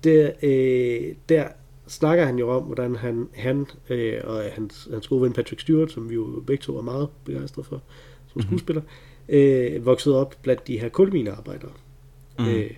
[0.03, 1.47] der, øh, der
[1.87, 5.91] snakker han jo om, hvordan han, han øh, og hans, hans gode ven Patrick Stewart,
[5.91, 7.81] som vi jo begge to er meget begejstrede for
[8.33, 9.75] som skuespiller, mm-hmm.
[9.75, 11.71] øh, voksede op blandt de her kulminearbejdere.
[12.39, 12.47] Mm.
[12.47, 12.71] Øh,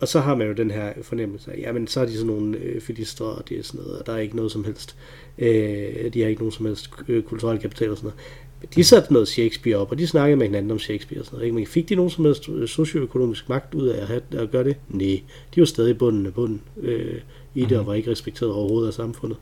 [0.00, 2.58] og så har man jo den her fornemmelse af, jamen så er de sådan nogle
[2.58, 4.96] øh, filister, og det er sådan noget, og der er ikke noget som helst,
[5.38, 8.20] øh, de har ikke nogen som helst øh, kulturel kapital og sådan noget.
[8.60, 11.36] Men de satte noget Shakespeare op, og de snakkede med hinanden om Shakespeare og sådan
[11.36, 11.46] noget.
[11.46, 11.54] Ikke?
[11.54, 14.64] Men fik de nogen som helst øh, socioøkonomisk magt ud af at, have, at gøre
[14.64, 14.76] det?
[14.88, 15.20] Nej,
[15.54, 17.14] de var stadig bunden af bunden øh,
[17.54, 17.78] i det, mm-hmm.
[17.78, 19.38] og var ikke respekteret overhovedet af samfundet.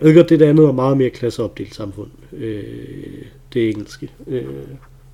[0.00, 2.64] Jeg ved godt, det der andet er meget mere klasseopdelt samfund, øh,
[3.52, 4.44] det engelske, øh,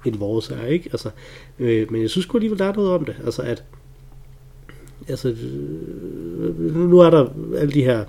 [0.05, 0.89] end vores er, ikke?
[0.93, 1.11] Altså,
[1.59, 3.17] øh, men jeg synes godt alligevel, der er noget om det.
[3.25, 3.65] Altså, at
[5.09, 5.37] altså,
[6.75, 8.05] nu er der alle de her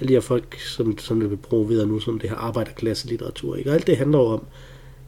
[0.00, 3.56] alle de her folk, som, som det vil promovere nu, som det her arbejderklasse litteratur,
[3.56, 3.70] ikke?
[3.70, 4.44] Og alt det handler jo om,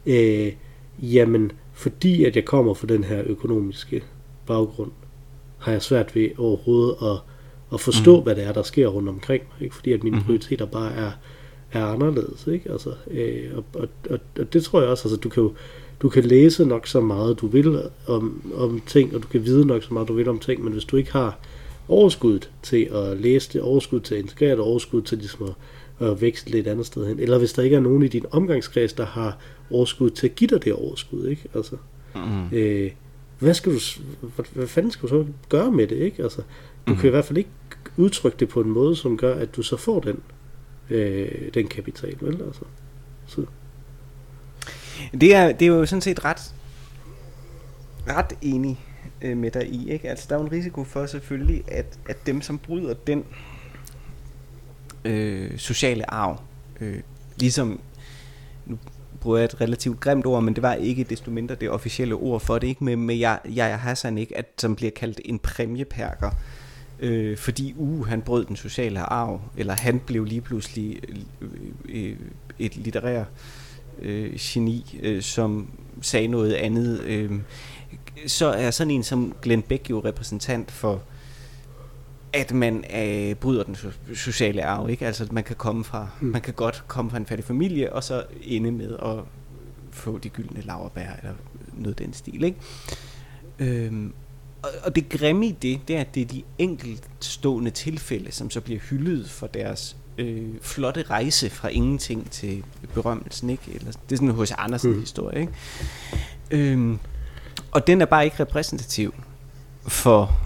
[0.05, 0.53] øh,
[0.99, 4.03] jamen, fordi at jeg kommer fra den her økonomiske
[4.45, 4.91] baggrund,
[5.57, 7.17] har jeg svært ved overhovedet at,
[7.73, 8.23] at forstå, mm.
[8.23, 9.75] hvad det er, der sker rundt omkring mig, ikke?
[9.75, 10.23] Fordi at mine mm.
[10.23, 11.11] prioriteter bare er,
[11.71, 12.71] er anderledes, ikke?
[12.71, 15.53] Altså, øh, og, og, og, og, det tror jeg også, altså, du kan jo,
[16.05, 19.65] du kan læse nok så meget du vil om, om ting, og du kan vide
[19.65, 21.39] nok så meget du vil om ting, men hvis du ikke har
[21.87, 25.53] overskuddet til at læse det, overskud til at integrere det, overskud til ligesom
[25.99, 28.25] at, at vækste lidt andet sted hen, eller hvis der ikke er nogen i din
[28.31, 29.37] omgangskreds, der har
[29.71, 31.43] overskud til at give dig det overskud, ikke?
[31.55, 31.75] Altså,
[32.15, 32.57] mm.
[32.57, 32.91] øh,
[33.39, 33.79] hvad skal du,
[34.35, 36.23] hvad, hvad fanden skal du så gøre med det, ikke?
[36.23, 36.41] Altså,
[36.87, 36.97] du mm.
[36.97, 37.49] kan i hvert fald ikke
[37.97, 40.19] udtrykke det på en måde, som gør, at du så får den,
[40.89, 42.41] øh, den kapital, vel?
[42.47, 42.63] Altså,
[43.27, 43.41] så.
[45.11, 46.53] Det er, det er jo sådan set ret,
[48.07, 48.79] ret enig
[49.21, 49.91] øh, med dig i.
[49.91, 50.09] Ikke?
[50.09, 53.23] Altså, der er jo en risiko for selvfølgelig, at, at dem, som bryder den
[55.05, 56.41] øh, sociale arv,
[56.81, 56.99] øh,
[57.37, 57.79] ligesom,
[58.65, 58.77] nu
[59.19, 62.41] bruger jeg et relativt grimt ord, men det var ikke desto mindre det officielle ord
[62.41, 66.31] for det, ikke med, med jeg, jeg Hassan, ikke, at, som bliver kaldt en præmieperker,
[66.99, 70.99] øh, fordi uh, han brød den sociale arv, eller han blev lige pludselig
[71.41, 71.49] øh,
[71.89, 72.15] øh,
[72.59, 73.23] et litterær
[73.99, 75.69] øh, geni, øh, som
[76.01, 77.01] sagde noget andet.
[77.01, 77.31] Øh,
[78.27, 81.01] så er sådan en som Glenn Beck jo repræsentant for
[82.35, 83.77] at man øh, bryder den
[84.15, 85.05] sociale arv, ikke?
[85.05, 86.27] Altså, man kan komme fra, mm.
[86.27, 89.23] man kan godt komme fra en fattig familie, og så ende med at
[89.91, 91.33] få de gyldne laverbær, eller
[91.73, 92.57] noget den stil, ikke?
[93.59, 94.13] Øhm,
[94.61, 98.49] og, og det grimme i det, det er, at det er de enkeltstående tilfælde, som
[98.49, 102.63] så bliver hyldet for deres øh, flotte rejse fra ingenting til
[102.93, 103.63] berømmelsen, ikke?
[103.67, 104.51] Eller, det er sådan en H.C.
[104.57, 104.99] Andersen mm.
[104.99, 105.53] historie, ikke?
[106.51, 106.99] Øhm,
[107.71, 109.13] og den er bare ikke repræsentativ
[109.87, 110.37] for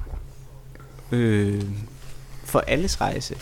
[1.12, 1.64] øh,
[2.44, 3.36] for alles rejse.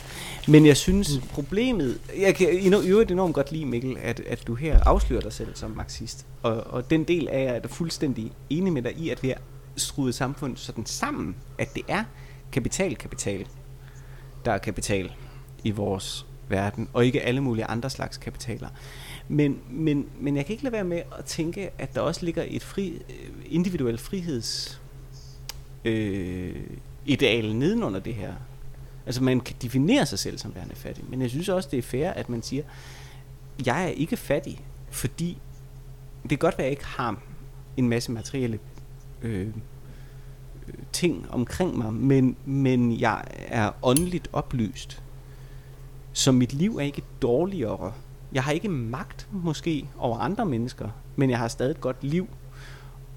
[0.47, 1.27] Men jeg synes mm.
[1.27, 5.33] problemet, jeg kan i øvrigt enormt godt lide Mikkel, at, at du her afslører dig
[5.33, 6.25] selv som marxist.
[6.43, 9.37] Og, og den del af jeg er fuldstændig enig med dig i, at vi har
[9.75, 12.03] skruet samfundet sådan sammen, at det er
[12.51, 13.47] kapital, kapital,
[14.45, 15.11] der er kapital
[15.67, 18.69] i vores verden, og ikke alle mulige andre slags kapitaler.
[19.27, 22.43] Men, men, men jeg kan ikke lade være med at tænke, at der også ligger
[22.47, 24.81] et fri, individuel individuelt friheds
[25.85, 26.55] øh,
[27.05, 28.33] ideal nedenunder det her.
[29.05, 31.83] Altså man kan definere sig selv som værende fattig, men jeg synes også, det er
[31.83, 32.63] fair, at man siger,
[33.65, 35.37] jeg er ikke fattig, fordi
[36.21, 37.21] det kan godt være, at jeg ikke har
[37.77, 38.59] en masse materielle
[39.21, 39.47] øh,
[40.91, 45.03] ting omkring mig, men, men jeg er åndeligt oplyst.
[46.17, 47.93] Så mit liv er ikke dårligere
[48.33, 52.27] jeg har ikke magt måske over andre mennesker, men jeg har stadig et godt liv.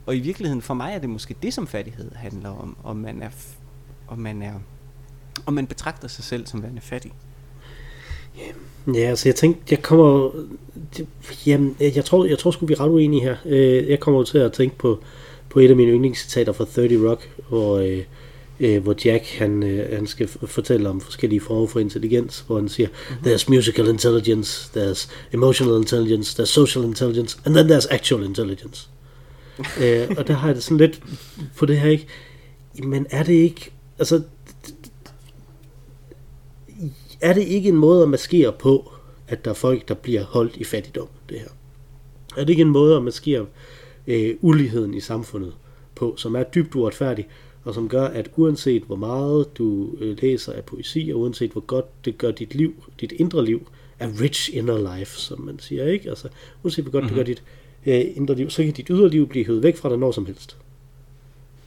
[0.06, 3.22] Og i virkeligheden for mig er det måske det, som fattighed handler om, om man
[3.22, 3.30] er,
[4.08, 4.54] om man er,
[5.46, 7.12] om man betragter sig selv som værende fattig.
[8.94, 10.30] Ja, altså jeg tænkte, jeg kommer,
[11.46, 13.36] jamen, jeg tror, jeg tror sgu vi er ret uenige her.
[13.44, 15.02] Øh, jeg kommer til at tænke på,
[15.48, 18.02] på et af mine yndlingscitater fra 30 Rock, hvor, øh,
[18.60, 22.68] øh, hvor Jack han, øh, han skal fortælle om forskellige former for intelligens, hvor han
[22.68, 23.26] siger, mm-hmm.
[23.26, 28.88] there's musical intelligence, there's emotional intelligence, there's social intelligence, and then there's actual intelligence.
[29.82, 31.02] øh, og der har jeg det sådan lidt
[31.56, 32.06] på det her, ikke?
[32.82, 34.22] Men er det ikke, altså,
[37.20, 38.92] er det ikke en måde at maskere på,
[39.28, 41.48] at der er folk, der bliver holdt i fattigdom, det her?
[42.36, 43.46] Er det ikke en måde at maskere
[44.06, 45.52] øh, uligheden i samfundet
[45.94, 47.28] på, som er dybt uretfærdig,
[47.64, 51.60] og som gør, at uanset hvor meget du øh, læser af poesi, og uanset hvor
[51.60, 55.86] godt det gør dit liv, dit indre liv, er rich inner life, som man siger,
[55.86, 56.08] ikke?
[56.08, 56.28] Altså,
[56.62, 57.16] uanset hvor godt mm-hmm.
[57.16, 57.42] det gør mhm.
[57.96, 60.12] dit øh, indre liv, så kan dit ydre liv blive hævet væk fra dig når
[60.12, 60.56] som helst.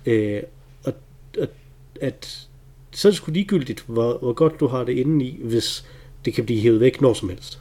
[0.05, 0.41] Øh,
[0.83, 0.93] og,
[1.39, 1.47] og
[2.01, 2.47] at
[2.91, 5.85] så er det sgu ligegyldigt, hvor, hvor godt du har det inde i, hvis
[6.25, 7.59] det kan blive hævet væk når som helst.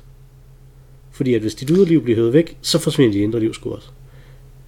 [1.11, 3.71] Fordi at hvis dit ydre liv bliver hævet væk, så forsvinder dit indre liv sgu
[3.71, 3.89] også.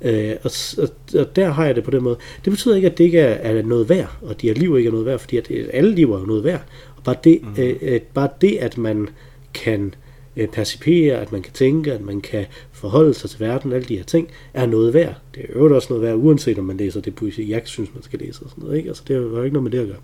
[0.02, 0.88] Øh, og, og,
[1.20, 2.16] og der har jeg det på den måde.
[2.44, 4.88] Det betyder ikke, at det ikke er, er noget værd, og de her liv ikke
[4.88, 6.62] er noget værd, fordi at øh, alle liv er jo noget værd.
[6.96, 7.62] Og bare det, mm.
[7.62, 9.08] øh, øh, bare det at man
[9.54, 9.94] kan
[10.36, 13.96] øh, percipere, at man kan tænke, at man kan forholde sig til verden, alle de
[13.96, 15.14] her ting, er noget værd.
[15.34, 18.02] Det er jo også noget værd, uanset om man læser det poesi, jeg synes, man
[18.02, 18.76] skal læse og sådan noget.
[18.76, 18.88] Ikke?
[18.88, 20.00] Altså, det har jo ikke noget med det at gøre.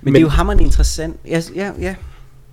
[0.00, 1.16] Men, men det er jo hammerende interessant.
[1.26, 1.94] Ja, ja, ja.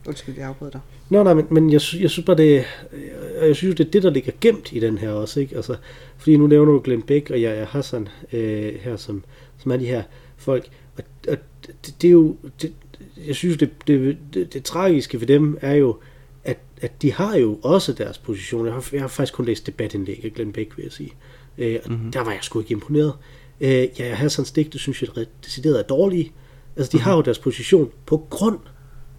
[0.08, 0.82] Undskyld, jeg afbryder dig.
[1.10, 2.66] Nå, nej, men, men jeg, sy- jeg synes bare, det,
[3.42, 5.56] jeg synes, det er det, der ligger gemt i den her også, ikke?
[5.56, 5.76] Altså,
[6.18, 9.24] fordi nu nævner du Glenn Beck og jeg er Hassan øh, her, som,
[9.58, 10.04] som er de her
[10.38, 11.38] folk, og, og
[11.68, 12.74] det, det er jo, det,
[13.28, 15.98] jeg synes, det, det, det, det tragiske ved dem er jo,
[16.44, 18.66] at, at de har jo også deres position.
[18.66, 21.14] Jeg har, jeg har faktisk kun læst debatindlæg af Glenn Beck, vil jeg sige.
[21.58, 22.12] Øh, og mm-hmm.
[22.12, 23.14] der var jeg sgu ikke imponeret.
[23.62, 26.32] Øh, ja, Hassans digte, synes jeg, er decideret er dårlige.
[26.76, 27.04] Altså, de mm-hmm.
[27.04, 28.60] har jo deres position på grund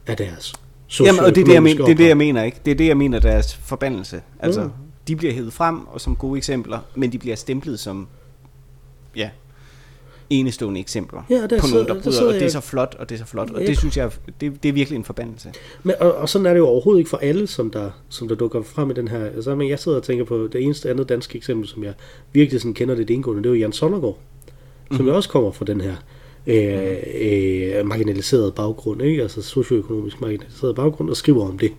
[0.07, 0.53] af deres
[1.01, 2.61] Jamen, og det er det, jeg mener, det er det, jeg mener, ikke?
[2.65, 4.23] Det er det, jeg mener, deres forbandelse.
[4.41, 4.71] Altså, mm.
[5.09, 8.09] de bliver hævet frem og som gode eksempler, men de bliver stemplet som,
[9.17, 9.31] ja,
[10.31, 13.15] enestående eksempler ja, der på nogen, der bryder, og det er så flot, og det
[13.15, 13.67] er så flot, og ja.
[13.67, 14.11] det synes jeg,
[14.41, 15.53] det, det er virkelig en forbandelse.
[15.83, 18.35] Men, og, og sådan er det jo overhovedet ikke for alle, som der, som der
[18.35, 21.09] dukker frem i den her, altså, men jeg sidder og tænker på det eneste andet
[21.09, 21.95] danske eksempel, som jeg
[22.33, 24.19] virkelig sådan kender det indgående, det er jo Jan Sonnergaard,
[24.91, 25.09] som mm.
[25.09, 25.97] jo også kommer fra den her
[26.47, 29.23] øh, øh, marginaliseret baggrund, ikke?
[29.23, 31.73] altså socioøkonomisk marginaliseret baggrund, og skriver om det.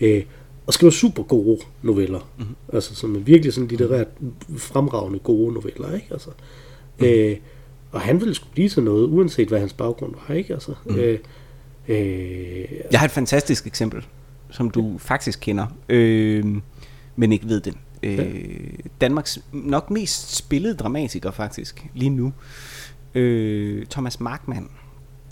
[0.00, 0.22] Øh,
[0.66, 2.28] og skriver super gode noveller.
[2.38, 2.54] Mm-hmm.
[2.72, 4.06] Altså som er virkelig sådan litterært
[4.56, 6.06] fremragende gode noveller, ikke?
[6.10, 6.30] Altså,
[6.98, 7.04] mm.
[7.04, 7.36] øh,
[7.90, 10.54] og han ville skulle blive til noget, uanset hvad hans baggrund var, ikke?
[10.54, 10.96] Altså, mm.
[10.96, 11.18] øh,
[11.88, 14.06] øh, Jeg har et fantastisk eksempel,
[14.50, 14.96] som du ja.
[14.98, 16.44] faktisk kender, øh,
[17.16, 17.74] men ikke ved det.
[18.02, 18.24] Øh, ja.
[19.00, 22.32] Danmarks nok mest spillede dramatiker faktisk, lige nu
[23.16, 24.70] øh, Thomas Markmann.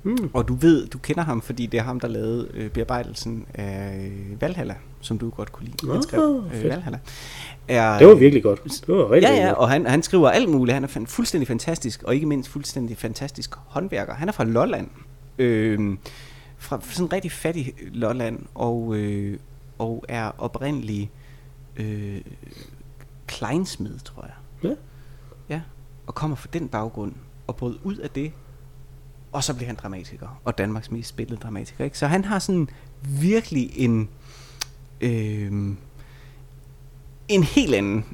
[0.02, 0.30] Mm.
[0.32, 4.06] Og du ved, du kender ham, fordi det er ham, der lavede øh, bearbejdelsen af
[4.06, 5.92] øh, Valhalla, som du godt kunne lide.
[5.92, 6.98] Han skrev øh, Valhalla.
[7.68, 8.64] Er, det var virkelig godt.
[8.64, 10.74] Det var rigtig Ja, ja, og han, han skriver alt muligt.
[10.74, 14.14] Han er fuldstændig fantastisk, og ikke mindst fuldstændig fantastisk håndværker.
[14.14, 14.88] Han er fra Lolland.
[15.38, 15.96] Øh,
[16.58, 19.38] fra sådan en rigtig fattig Lolland, og, øh,
[19.78, 21.10] og er oprindelig
[21.76, 22.20] øh,
[23.26, 24.70] kleinsmed, tror jeg.
[24.70, 24.74] Ja.
[25.54, 25.60] Ja,
[26.06, 27.12] og kommer fra den baggrund
[27.46, 28.32] og brød ud af det,
[29.32, 31.84] og så blev han dramatiker, og Danmarks mest spillede dramatiker.
[31.84, 31.98] Ikke?
[31.98, 32.68] Så han har sådan
[33.20, 34.08] virkelig en,
[35.00, 35.52] øh,
[37.28, 38.04] en helt anden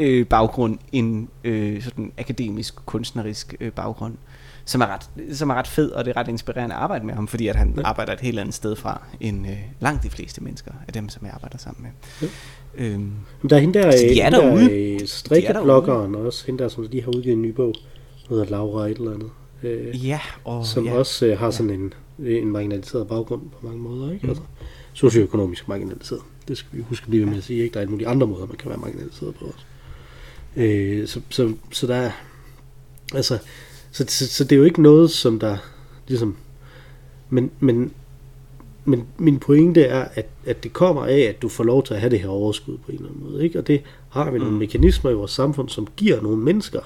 [0.00, 4.14] øh, baggrund end øh, sådan akademisk, kunstnerisk øh, baggrund,
[4.64, 7.14] som er, ret, som er ret fed, og det er ret inspirerende at arbejde med
[7.14, 7.82] ham, fordi at han ja.
[7.84, 11.26] arbejder et helt andet sted fra, end øh, langt de fleste mennesker af dem, som
[11.26, 11.90] jeg arbejder sammen med.
[12.22, 12.26] Ja.
[12.84, 13.12] Øhm,
[13.42, 17.02] Men der er hende der, de er hende der strikkebloggeren også, hende der, som lige
[17.02, 17.74] har udgivet en ny bog,
[18.30, 19.30] hedder Laura et eller andet.
[19.62, 20.94] Øh, ja, og, som ja.
[20.94, 21.94] også øh, har sådan en,
[22.26, 24.12] en marginaliseret baggrund på mange måder.
[24.12, 24.22] Ikke?
[24.22, 24.28] Mm.
[24.28, 24.42] Altså,
[24.92, 26.22] socioøkonomisk marginaliseret.
[26.48, 27.62] Det skal vi huske at blive med at sige.
[27.62, 27.72] Ikke?
[27.72, 29.64] Der er alle mulige andre måder, man kan være marginaliseret på også.
[30.56, 32.10] Øh, så, så, så der er,
[33.14, 33.38] altså,
[33.90, 35.56] så, så, så det er jo ikke noget, som der
[36.08, 36.36] ligesom,
[37.30, 37.92] men, men,
[38.84, 42.00] men min pointe er, at, at det kommer af, at du får lov til at
[42.00, 43.44] have det her overskud på en eller anden måde.
[43.44, 43.58] Ikke?
[43.58, 44.58] Og det har vi nogle mm.
[44.58, 46.80] mekanismer i vores samfund, som giver nogle mennesker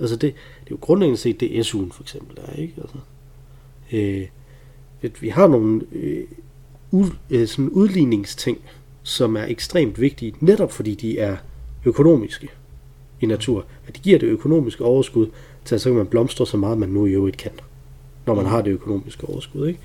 [0.00, 2.74] Altså det, det er jo grundlæggende set det SU'en for eksempel er, ikke?
[2.80, 2.96] Altså,
[3.92, 4.28] øh,
[5.20, 6.24] vi har nogle øh,
[6.90, 8.58] u, øh, sådan udligningsting,
[9.02, 11.36] som er ekstremt vigtige, netop fordi de er
[11.84, 12.48] økonomiske
[13.20, 13.64] i natur.
[13.86, 15.26] At de giver det økonomiske overskud
[15.64, 17.52] til, at så kan man blomstre så meget, man nu i øvrigt kan.
[18.26, 18.50] Når man mm.
[18.50, 19.80] har det økonomiske overskud, ikke?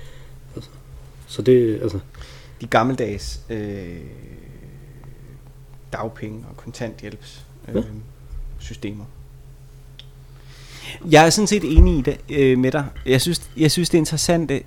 [0.55, 0.69] Altså,
[1.27, 1.99] så det, altså...
[2.61, 3.99] De gammeldags øh,
[5.93, 7.81] dagpenge og kontanthjælps øh, ja.
[8.59, 9.05] systemer
[11.11, 12.85] jeg er sådan set enig i det, øh, med dig.
[13.05, 14.61] Jeg synes, jeg synes, det interessante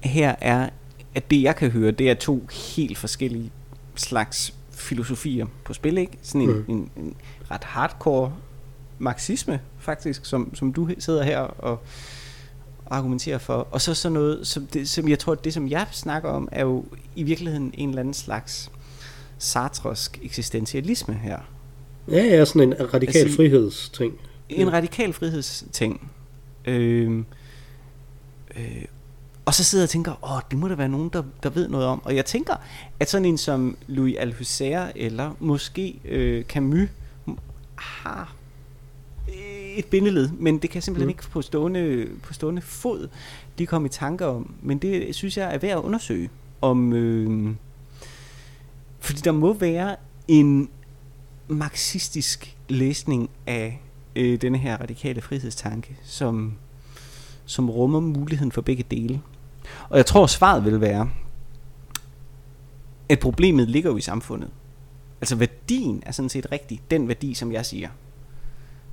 [0.00, 0.68] her er,
[1.14, 3.50] at det jeg kan høre, det er to helt forskellige
[3.94, 6.18] slags filosofier på spil, ikke?
[6.22, 6.64] Sådan en, mm.
[6.68, 7.14] en, en
[7.50, 8.32] ret hardcore
[8.98, 11.82] marxisme, faktisk, som, som du sidder her og
[12.86, 13.68] argumenterer for.
[13.70, 16.62] Og så sådan noget, som, det, som jeg tror, det som jeg snakker om, er
[16.62, 16.84] jo
[17.16, 18.70] i virkeligheden en eller anden slags
[19.38, 21.38] sartrosk eksistentialisme her.
[22.08, 24.12] Ja, ja, sådan en radikal altså, frihedsting
[24.48, 26.10] en radikal frihedsting.
[26.64, 27.24] Øh,
[28.56, 28.84] øh,
[29.44, 31.68] og så sidder jeg og tænker, åh, det må der være nogen, der, der ved
[31.68, 32.02] noget om.
[32.04, 32.54] Og jeg tænker,
[33.00, 36.88] at sådan en som Louis Althusser, eller måske øh, Camus,
[37.74, 38.34] har
[39.76, 41.10] et bindeled, men det kan simpelthen mm.
[41.10, 43.08] ikke på stående, på stående fod
[43.58, 44.54] de komme i tanker om.
[44.62, 46.30] Men det synes jeg er værd at undersøge.
[46.60, 47.54] Om, øh,
[49.00, 49.96] fordi der må være
[50.28, 50.68] en
[51.48, 53.80] marxistisk læsning af
[54.16, 56.54] øh, denne her radikale frihedstanke, som,
[57.44, 59.20] som rummer muligheden for begge dele.
[59.88, 61.10] Og jeg tror, svaret vil være,
[63.08, 64.50] at problemet ligger jo i samfundet.
[65.20, 67.88] Altså værdien er sådan set rigtig den værdi, som jeg siger.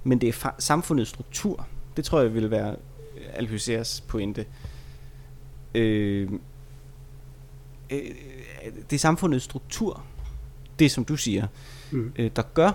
[0.04, 1.68] Men det er fa- samfundets struktur.
[1.98, 2.76] Det tror jeg vil være
[3.34, 4.46] Althusser's pointe.
[5.76, 6.30] Øh,
[7.90, 8.00] øh,
[8.90, 10.04] det er samfundets struktur,
[10.80, 11.48] det som du siger,
[11.92, 12.12] Mm.
[12.16, 12.72] øh, der gør,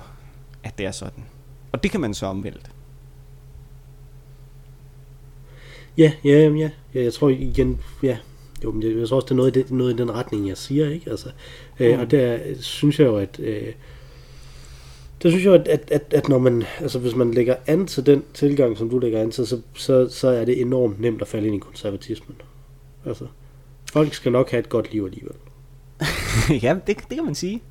[0.62, 1.24] at det er sådan.
[1.73, 2.71] Og det kan man så omvælte.
[5.99, 6.71] Ja, ja, ja, ja.
[6.95, 8.19] Jeg tror igen, ja.
[8.64, 10.49] Jo, men jeg, jeg tror også, det er noget i, det, noget i den retning,
[10.49, 11.11] jeg siger, ikke?
[11.11, 11.29] Altså,
[11.81, 12.01] øh, Mm.
[12.01, 13.41] Og der synes jeg jo, at...
[13.41, 13.73] Øh,
[15.23, 18.07] det synes jeg at, at, at, at når man, altså hvis man lægger an til
[18.07, 21.29] den tilgang, som du lægger an til, så, så, så er det enormt nemt at
[21.29, 22.37] falde ind i konservatismen.
[23.07, 23.27] Altså,
[23.93, 25.37] folk skal nok have et godt liv alligevel.
[26.62, 27.62] ja, det, det kan man sige.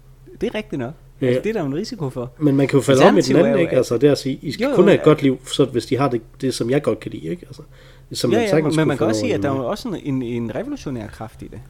[0.41, 0.93] Det er rigtigt nok.
[1.21, 1.27] Ja.
[1.27, 2.31] Altså, det er der jo en risiko for.
[2.39, 3.75] Men man kan jo falde om i den anden, ikke?
[3.77, 5.65] Altså, det er at sige, I skal Jo, jo, kun have et godt liv, så
[5.65, 7.45] hvis de har det, det som jeg godt kan lide, ikke?
[7.45, 7.61] Altså,
[8.13, 10.21] som ja, ja, men man kan også sige, at der er jo også en, en,
[10.21, 11.61] en revolutionær kraft i det.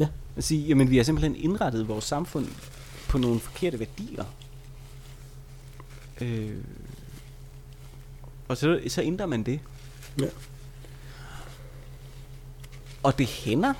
[0.00, 0.06] Ja.
[0.36, 2.46] At sige, jamen vi har simpelthen indrettet vores samfund
[3.08, 4.24] på nogle forkerte værdier.
[6.20, 6.50] Øh,
[8.48, 9.60] og så, så ændrer man det.
[10.20, 10.26] Ja.
[13.02, 13.72] Og det hænder,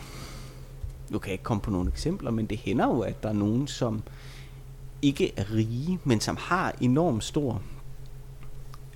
[1.09, 3.33] nu kan jeg ikke komme på nogle eksempler, men det hænder jo, at der er
[3.33, 4.03] nogen, som
[5.03, 7.63] ikke er rige, men som har enormt stor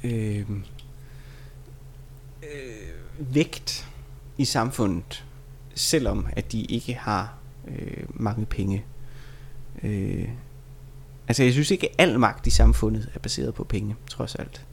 [0.05, 0.51] øh,
[2.43, 3.89] øh, vægt
[4.39, 5.25] i samfundet,
[5.75, 7.35] selvom at de ikke har
[7.69, 8.85] øh, mange penge.
[9.83, 10.29] Øh,
[11.29, 14.67] altså jeg synes ikke, at al magt i samfundet er baseret på penge, trods alt.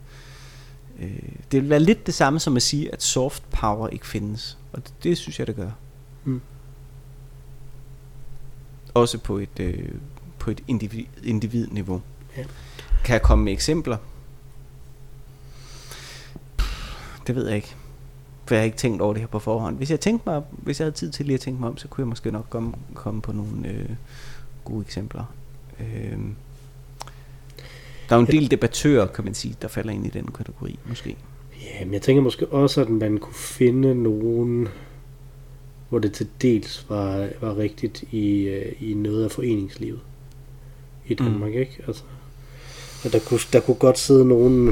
[0.98, 4.58] Øh, det vil være lidt det samme som at sige, at soft power ikke findes.
[4.72, 5.70] Og det, det synes jeg, det gør.
[6.24, 6.40] Mm.
[8.94, 9.94] Også på et, øh,
[10.48, 12.02] på et individ, individniveau.
[12.36, 12.44] Ja.
[13.04, 13.96] Kan jeg komme med eksempler?
[17.26, 17.74] Det ved jeg ikke.
[18.46, 19.76] For jeg har ikke tænkt over det her på forhånd.
[19.76, 21.88] Hvis jeg, tænkte mig, hvis jeg havde tid til lige at tænke mig om, så
[21.88, 23.88] kunne jeg måske nok komme, komme på nogle øh,
[24.64, 25.24] gode eksempler.
[25.80, 26.18] Øh,
[28.08, 30.78] der er jo en del debattører, kan man sige, der falder ind i den kategori,
[30.86, 31.16] måske.
[31.62, 34.68] Ja, men jeg tænker måske også, at man kunne finde nogen,
[35.88, 40.00] hvor det til dels var, var rigtigt i, øh, i noget af foreningslivet
[41.08, 41.26] i Mm.
[41.26, 41.58] Danmark, mm.
[41.58, 41.78] ikke?
[41.86, 42.02] Altså,
[43.04, 44.68] at der kunne, der kunne godt sidde nogen,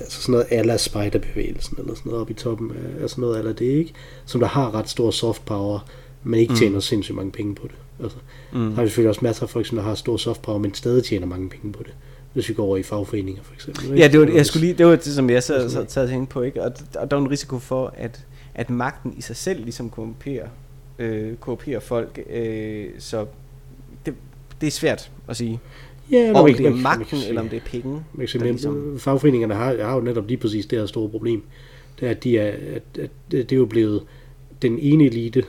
[0.00, 3.38] altså sådan noget ala spejderbevægelsen, eller sådan noget oppe i toppen af, af sådan noget
[3.38, 3.92] eller det, ikke?
[4.26, 5.88] Som der har ret stor soft power,
[6.24, 6.58] men ikke Mm.
[6.58, 7.76] tjener sindssygt mange penge på det.
[8.02, 8.18] Altså,
[8.52, 8.58] Mm.
[8.68, 10.74] der har vi selvfølgelig også masser af folk, som der har stor soft power, men
[10.74, 11.94] stadig tjener mange penge på det.
[12.32, 13.84] Hvis vi går over i fagforeninger, for eksempel.
[13.84, 13.96] ikke?
[13.98, 15.92] Ja, det var, jeg skulle lige, det var det, som jeg så, så, noget.
[15.92, 16.62] så tænkte på, ikke?
[16.62, 20.48] Og, og der er en risiko for, at, at magten i sig selv ligesom korrumperer,
[20.98, 23.26] øh, korrumperer folk, øh, så
[24.60, 25.60] det, det er svært at sige.
[26.12, 28.02] Ja, om det er magten, eller om det er penge.
[28.12, 31.42] Man kan ligesom- fagforeningerne har, har jo netop lige præcis det her store problem.
[32.00, 34.02] Det er, at, de er, at, at det er jo blevet
[34.62, 35.44] den ene elite,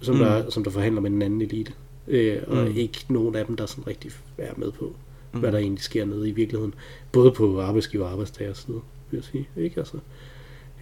[0.00, 0.20] som, Mm.
[0.20, 1.72] der, som der forhandler med den anden elite.
[2.08, 2.76] Øh, og Mm.
[2.76, 4.92] ikke nogen af dem, der sådan rigtig er med på,
[5.32, 5.40] Mm.
[5.40, 6.74] hvad der egentlig sker nede i virkeligheden.
[7.12, 8.80] Både på arbejdsgiver og arbejdstager side,
[9.10, 9.48] vil jeg sige.
[9.56, 9.96] Ikke altså?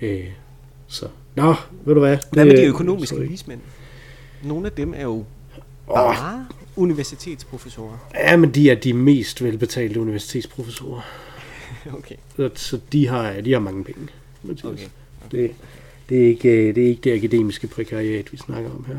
[0.02, 0.24] Øh,
[0.86, 1.54] så, nå,
[1.84, 2.18] ved du hvad?
[2.32, 3.60] Hvad med de Det- økonomiske vismænd?
[4.44, 5.24] Nogle af dem er jo
[5.94, 6.46] bare
[6.78, 8.08] universitetsprofessorer.
[8.14, 11.00] Ja, men de er de mest velbetalte universitetsprofessorer.
[11.92, 12.14] Okay.
[12.36, 14.00] Så, så de, har, de har mange penge.
[14.42, 14.64] Mathias.
[14.64, 14.84] okay.
[15.30, 15.50] Det,
[16.08, 18.98] det, er ikke, øh, det er ikke det akademiske prekariat, vi snakker om her.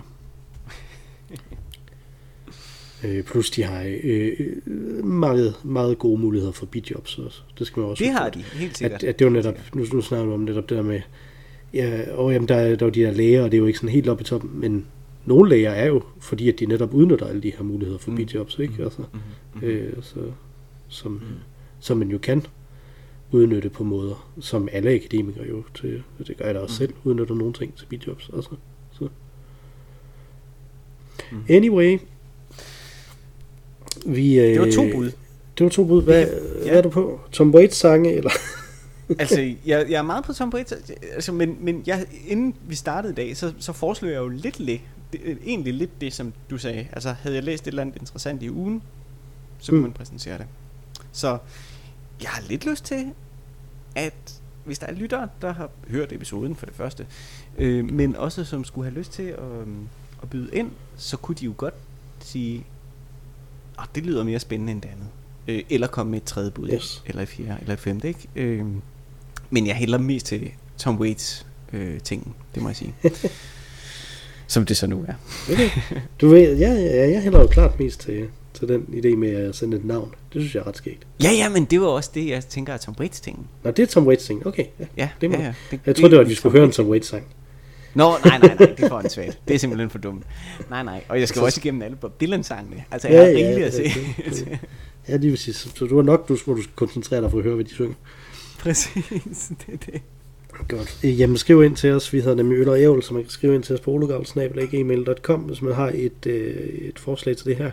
[3.04, 7.40] Øh, plus de har øh, øh, meget, meget gode muligheder for bidjobs også.
[7.60, 9.04] Det skal man også Det har de, helt sikkert.
[9.04, 11.02] At, at det var netop, nu, nu snakker vi om netop det der med,
[11.74, 13.66] ja, og jamen, der, er- der er jo de der læger, og det er jo
[13.66, 14.86] ikke sådan helt oppe i toppen, men
[15.30, 18.14] nogle læger er jo, fordi at de netop udnytter alle de her muligheder for Mm.
[18.14, 18.18] mm.
[18.18, 18.84] bidjobs, ikke?
[18.84, 19.22] Altså, Mhm,
[19.54, 19.64] mhm.
[19.66, 20.16] øh, så,
[20.88, 21.20] som, Mm.
[21.80, 22.44] som man jo kan
[23.32, 26.88] udnytte på måder, som alle akademikere jo, til, det gør jeg da også Mm.
[26.88, 28.30] selv, udnytter nogle ting til bidjobs.
[28.36, 28.50] Altså.
[28.92, 29.08] Så.
[31.32, 31.38] Mm.
[31.50, 31.98] Anyway,
[34.06, 35.06] vi, øh, Det var to bud.
[35.58, 36.04] Det var to bud.
[36.04, 36.34] Hvad, ja.
[36.64, 37.20] hvad er du på?
[37.32, 38.32] Tom Waits sange, eller?
[39.20, 40.74] Altså, jeg, jeg er meget på Tom Waits,
[41.14, 44.60] altså, men, men jeg, inden vi startede i dag, så, så foreslog jeg jo lidt,
[44.60, 44.82] lidt
[45.14, 46.88] det, egentlig lidt det, som du sagde.
[46.92, 48.82] Altså, havde jeg læst et eller andet interessant i ugen,
[49.60, 49.84] så kunne Mm.
[49.84, 50.46] man præsentere det.
[51.12, 51.38] Så
[52.22, 53.06] jeg har lidt lyst til,
[53.96, 57.08] at hvis der er lyttere, der har hørt episoden for det første,
[57.58, 59.88] øh, men også som skulle have lyst til at, øhm,
[60.24, 61.74] at byde ind, så kunne de jo godt
[62.20, 62.66] sige,
[63.80, 65.08] at det lyder mere spændende end det andet.
[65.48, 67.04] Øh, eller komme med et tredje bud, Yes.
[67.06, 68.28] eller et fjerde, eller et femte, ikke?
[68.36, 68.66] Øh,
[69.50, 72.94] men jeg hælder mest til Tom Waits øh, ting, det må jeg sige.
[74.48, 75.14] Som det så nu er.
[75.54, 75.70] Okay.
[76.22, 79.30] Du ved, ja, ja, ja, jeg hælder jo klart mest til, til den idé med
[79.36, 80.14] at sende et navn.
[80.34, 81.08] Det synes jeg er ret skægt.
[81.24, 83.50] Ja, ja, men det var også det, jeg tænker er Tom Waits ting.
[83.64, 84.48] Nå, det er Tom Waits ting.
[84.48, 84.86] Okay, ja.
[84.98, 85.78] Ja, Det må- ja, ja.
[85.86, 87.24] Jeg troede, det var, at vi skulle høre en Tom Waits sang.
[87.94, 89.40] Nå, nej, nej, nej, det er for en svært.
[89.48, 90.24] Det er simpelthen for dumt.
[90.70, 92.84] Nej, nej, og jeg skal også igennem alle Bob Dylan-sangene.
[92.92, 93.84] Altså, jeg Ja, har ja, rigeligt at se.
[93.84, 94.60] det- det-
[95.10, 95.56] Ja, lige præcis.
[95.76, 97.70] Så du har nok, du, hvor du skal koncentrere dig for at høre, hvad de
[97.74, 97.94] synger.
[98.64, 100.02] Præcis, det er det.
[100.68, 101.04] Godt.
[101.04, 102.14] Jamen, skriv ind til os.
[102.14, 105.40] Vi hedder nemlig Øl og Ævl, så man kan skrive ind til os på ologavl.gmail.com,
[105.42, 107.72] hvis man har et, øh, et forslag til det her.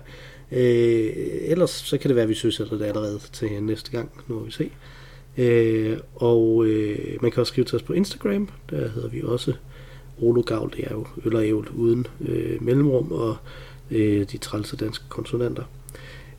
[0.53, 4.11] Øh, ellers så kan det være, at vi søsætter det allerede til næste gang.
[4.29, 4.71] Nu må vi se.
[5.39, 8.49] Øh, og øh, man kan også skrive til os på Instagram.
[8.71, 9.53] Der hedder vi også
[10.19, 10.73] Ologavl.
[10.77, 13.37] Det er jo Øl og Ævl uden øh, mellemrum og
[13.91, 15.63] øh, de trælse danske konsonanter.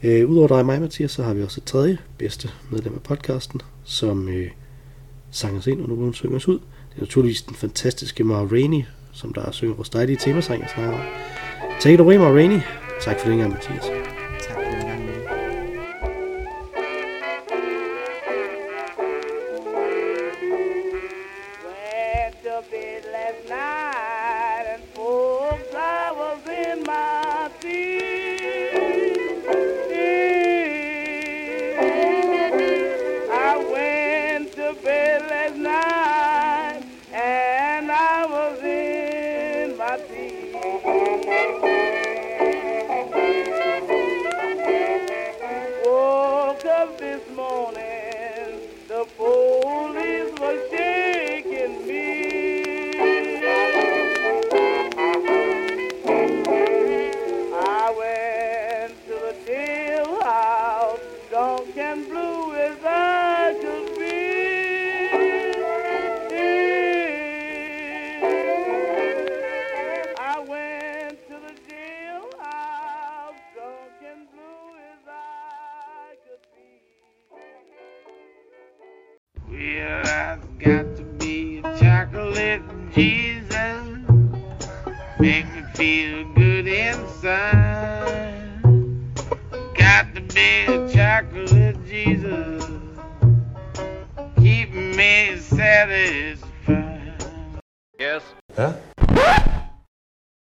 [0.04, 3.02] Øh, Udover dig og mig, Mathias, så har vi også et tredje bedste medlem af
[3.02, 4.52] podcasten, som øh,
[5.32, 6.60] sang os ind, og nu hun synger os ud.
[6.90, 8.84] Det er naturligvis den fantastiske Ma Rainey,
[9.14, 11.06] som der synger vores dejlige temasang, jeg snakker om.
[11.80, 12.60] Take it away, Ma Rainey.
[13.02, 14.17] Tak for den gang, Mathias.